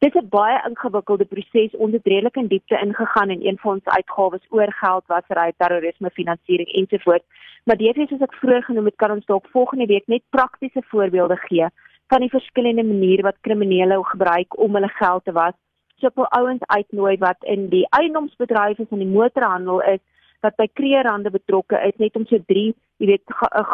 Dit 0.02 0.14
is 0.14 0.22
'n 0.22 0.28
baie 0.28 0.62
ingewikkelde 0.68 1.24
proses. 1.24 1.76
Ons 1.84 1.92
het 1.92 2.06
redelik 2.06 2.36
in 2.36 2.46
diepte 2.46 2.78
ingegaan 2.78 3.30
in 3.30 3.46
een 3.46 3.58
van 3.58 3.72
ons 3.72 3.84
uitgawes 3.84 4.46
oor 4.48 4.72
geldwasery, 4.72 5.52
terrorisme, 5.56 6.10
finansiering 6.10 6.68
ensovoorts. 6.68 7.24
Maar 7.64 7.76
definitief 7.76 8.08
soos 8.08 8.28
ek 8.28 8.34
vroeër 8.40 8.62
genoem 8.62 8.84
het, 8.84 8.96
kan 8.96 9.10
ons 9.10 9.24
dalk 9.24 9.46
volgende 9.46 9.86
week 9.86 10.06
net 10.06 10.22
praktiese 10.30 10.82
voorbeelde 10.82 11.36
gee 11.36 11.66
van 12.06 12.20
die 12.20 12.30
verskillende 12.30 12.84
maniere 12.84 13.22
wat 13.22 13.40
kriminele 13.40 14.04
gebruik 14.04 14.58
om 14.58 14.74
hulle 14.74 14.88
geld 14.88 15.24
te 15.24 15.32
was. 15.32 15.54
So 15.96 16.06
op 16.06 16.18
ouens 16.18 16.66
uitnooi 16.66 17.16
wat 17.18 17.38
in 17.40 17.68
die 17.68 17.86
eiendomsbedryf 17.88 18.78
is 18.78 18.90
en 18.90 18.98
die 18.98 19.14
motorhandel 19.18 19.80
is 19.82 20.02
wat 20.40 20.56
by 20.56 20.66
kreerande 20.72 21.30
betrokke 21.30 21.78
is 21.86 21.96
net 21.96 22.16
om 22.16 22.26
so 22.26 22.38
drie, 22.46 22.74
jy 22.96 23.06
weet, 23.06 23.22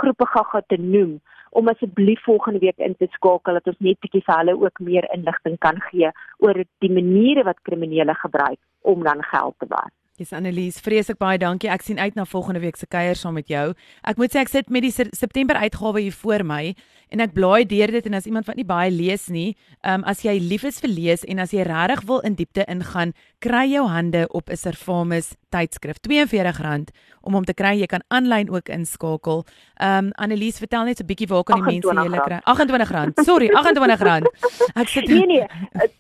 groepe 0.01 0.27
gaga 0.27 0.61
te 0.67 0.77
noem 0.77 1.21
om 1.51 1.69
asseblief 1.69 2.23
volgende 2.25 2.59
week 2.59 2.79
in 2.79 2.97
te 2.97 3.07
skakel 3.11 3.59
dat 3.59 3.67
ons 3.67 3.79
net 3.79 4.01
bietjie 4.01 4.25
vir 4.27 4.41
hulle 4.41 4.57
ook 4.61 4.81
meer 4.81 5.09
inligting 5.15 5.59
kan 5.59 5.81
gee 5.91 6.11
oor 6.39 6.65
die 6.85 6.93
maniere 6.93 7.45
wat 7.45 7.63
kriminele 7.63 8.15
gebruik 8.15 8.61
om 8.81 9.03
dan 9.03 9.23
geld 9.23 9.55
te 9.59 9.67
was. 9.69 9.95
Dis 10.19 10.33
Annelies, 10.35 10.81
vreeslik 10.83 11.21
baie 11.23 11.39
dankie. 11.39 11.69
Ek 11.71 11.85
sien 11.87 12.01
uit 12.03 12.17
na 12.19 12.25
volgende 12.27 12.59
week 12.59 12.75
se 12.77 12.89
kuier 12.91 13.15
saam 13.15 13.37
met 13.39 13.47
jou. 13.47 13.69
Ek 14.03 14.19
moet 14.19 14.33
sê 14.35 14.41
ek 14.43 14.51
sit 14.51 14.71
met 14.75 14.83
die 14.83 14.91
September 14.91 15.55
uitgawe 15.55 16.01
hier 16.03 16.17
voor 16.25 16.43
my 16.43 16.73
en 17.15 17.23
ek 17.23 17.37
blaai 17.37 17.63
deur 17.71 17.93
dit 17.95 18.09
en 18.11 18.19
as 18.19 18.27
iemand 18.27 18.49
wat 18.51 18.59
nie 18.59 18.67
baie 18.67 18.91
lees 18.91 19.29
nie, 19.31 19.53
um, 19.87 20.03
as 20.11 20.25
jy 20.27 20.35
lief 20.43 20.65
is 20.67 20.81
vir 20.83 20.91
lees 20.91 21.23
en 21.23 21.39
as 21.39 21.55
jy 21.55 21.63
regtig 21.69 22.03
wil 22.11 22.19
in 22.27 22.35
diepte 22.35 22.67
ingaan, 22.67 23.15
kry 23.39 23.63
jou 23.71 23.85
hande 23.87 24.27
op 24.35 24.51
'n 24.51 24.59
Servamus 24.59 25.37
tydskrif. 25.55 26.03
R42 26.03 26.91
om 27.23 27.35
hom 27.35 27.45
te 27.45 27.55
kry. 27.55 27.79
Jy 27.79 27.87
kan 27.87 28.03
aanlyn 28.11 28.51
ook 28.51 28.69
inskakel. 28.69 29.47
Um 29.81 30.11
Annelies, 30.19 30.59
vertel 30.59 30.85
net 30.85 30.99
so 30.99 31.05
'n 31.05 31.07
bietjie 31.07 31.29
waar 31.29 31.45
kan 31.45 31.63
die 31.63 31.79
mense 31.79 31.95
julle 31.95 32.21
kry? 32.27 32.41
R28. 32.43 33.25
Sorry, 33.25 33.49
R28. 33.55 34.27
Ek 34.75 34.89
sit 34.89 35.07
Nee 35.07 35.27
nee. 35.27 35.47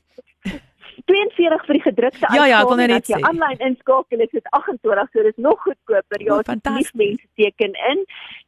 42 1.09 1.65
vir 1.67 1.75
die 1.79 1.87
gedrukte 1.87 2.25
uitgawe. 2.27 2.38
Ja 2.38 2.45
ja, 2.50 2.57
ek 2.62 2.69
wil 2.69 2.79
net 2.81 3.07
sê. 3.09 3.17
Aanlyn 3.29 3.61
inskakel 3.71 4.21
is 4.25 4.33
dit 4.35 4.47
28, 4.59 5.09
so 5.12 5.19
dis 5.27 5.41
nog 5.49 5.59
goedkoper. 5.65 6.19
Ja, 6.27 6.35
fantasties 6.50 6.93
mense 6.93 7.27
teken 7.41 7.73
in. 7.93 7.99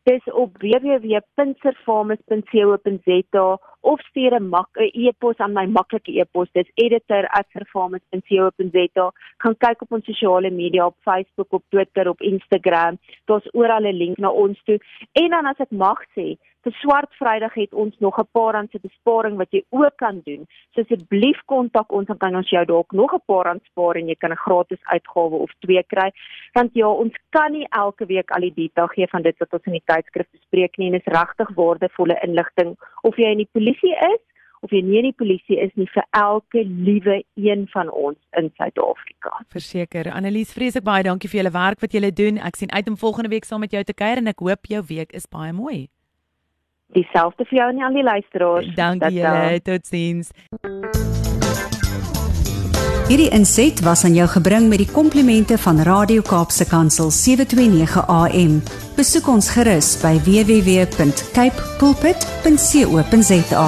Dis 0.08 0.24
op 0.32 0.50
www.servamus.co.za 0.62 3.46
of 3.80 4.00
stuur 4.00 4.34
'n 4.40 4.48
mak 4.48 4.68
'n 4.76 4.90
e-pos 4.92 5.36
aan 5.36 5.52
my 5.52 5.66
maklike 5.66 6.20
e-pos. 6.20 6.48
Dis 6.52 6.70
editor@servamus.co.za. 6.74 9.12
Gaan 9.42 9.56
kyk 9.56 9.82
op 9.82 9.92
ons 9.92 10.04
sosiale 10.04 10.50
media 10.50 10.86
op 10.86 10.96
Facebook, 11.00 11.52
op 11.52 11.62
Twitter, 11.68 12.08
op 12.08 12.20
Instagram. 12.20 12.98
Daar's 13.24 13.48
oral 13.52 13.84
'n 13.84 13.96
link 13.96 14.18
na 14.18 14.30
ons 14.30 14.62
toe. 14.64 14.78
En 15.12 15.28
dan 15.28 15.46
as 15.46 15.58
ek 15.58 15.70
mag 15.70 16.04
sê, 16.16 16.36
vir 16.66 16.74
swart 16.80 17.12
vrydag 17.18 17.54
het 17.56 17.74
ons 17.74 17.94
nog 17.98 18.18
'n 18.18 18.28
paar 18.32 18.52
rand 18.54 18.70
se 18.70 18.78
besparing 18.78 19.36
wat 19.36 19.50
jy 19.50 19.62
ook 19.70 19.96
kan 19.96 20.20
doen. 20.24 20.46
So 20.74 20.80
asseblief 20.80 21.40
kontak 21.46 21.92
ons 21.92 22.06
dan 22.06 22.18
kan 22.18 22.36
ons 22.36 22.50
jou 22.50 22.64
dalk 22.64 22.92
nog 22.92 23.14
'n 23.14 23.22
paar 23.26 23.44
rand 23.44 23.62
spaar 23.64 23.96
en 23.96 24.08
jy 24.08 24.14
kan 24.14 24.32
'n 24.32 24.44
gratis 24.46 24.82
uitgawe 24.82 25.36
of 25.46 25.50
twee 25.60 25.82
kry. 25.82 26.10
Want 26.52 26.70
ja, 26.74 26.88
ons 26.88 27.14
kan 27.30 27.52
nie 27.52 27.66
elke 27.70 28.06
week 28.06 28.30
al 28.30 28.40
die 28.40 28.54
detail 28.54 28.86
gee 28.86 29.06
van 29.06 29.22
dit 29.22 29.38
wat 29.38 29.52
ons 29.52 29.64
in 29.64 29.72
die 29.72 29.86
tydskrif 29.86 30.26
bespreek 30.30 30.76
nie 30.76 30.88
en 30.88 30.94
is 30.94 31.04
regtig 31.04 31.48
waardevolle 31.54 32.20
inligting 32.22 32.76
of 33.02 33.16
jy 33.16 33.30
in 33.30 33.38
die 33.38 33.52
polisie 33.52 33.96
is 33.96 34.20
of 34.62 34.70
jy 34.70 34.82
nie 34.82 34.98
in 34.98 35.08
die 35.08 35.16
polisie 35.16 35.58
is 35.58 35.70
nie 35.74 35.88
vir 35.94 36.04
elke 36.10 36.64
liewe 36.64 37.22
een 37.34 37.66
van 37.72 37.90
ons 37.90 38.18
in 38.36 38.50
Suid-Afrika. 38.56 39.44
Verseker, 39.48 40.12
Annelies, 40.12 40.52
vreeslik 40.52 40.84
baie 40.84 41.02
dankie 41.02 41.30
vir 41.30 41.38
julle 41.42 41.52
werk 41.52 41.80
wat 41.80 41.92
julle 41.92 42.12
doen. 42.12 42.38
Ek 42.38 42.56
sien 42.56 42.72
uit 42.72 42.88
om 42.88 42.96
volgende 42.96 43.30
week 43.30 43.44
saam 43.44 43.60
met 43.60 43.72
jou 43.72 43.84
te 43.84 43.94
kuier 43.94 44.18
en 44.18 44.26
ek 44.26 44.38
hoop 44.38 44.66
jou 44.66 44.82
week 44.84 45.12
is 45.12 45.26
baie 45.26 45.52
mooi 45.52 45.88
dieselfde 46.96 47.44
vir 47.50 47.58
jou 47.58 47.68
en 47.72 47.82
al 47.82 47.98
die 47.98 48.06
luisteraars. 48.06 48.74
Dankie 48.74 49.20
julle, 49.20 49.60
totsiens. 49.62 50.32
Hierdie 53.10 53.30
inset 53.34 53.80
was 53.82 54.04
aan 54.06 54.14
jou 54.14 54.28
gebring 54.30 54.68
met 54.70 54.78
die 54.84 54.90
komplimente 54.90 55.58
van 55.58 55.82
Radio 55.82 56.22
Kaapse 56.22 56.62
Kansel 56.70 57.10
729 57.10 58.06
AM. 58.06 58.60
Besoek 58.94 59.26
ons 59.32 59.50
gerus 59.50 59.96
by 59.98 60.14
www.cape 60.28 61.58
pulpit.co.za. 61.82 63.66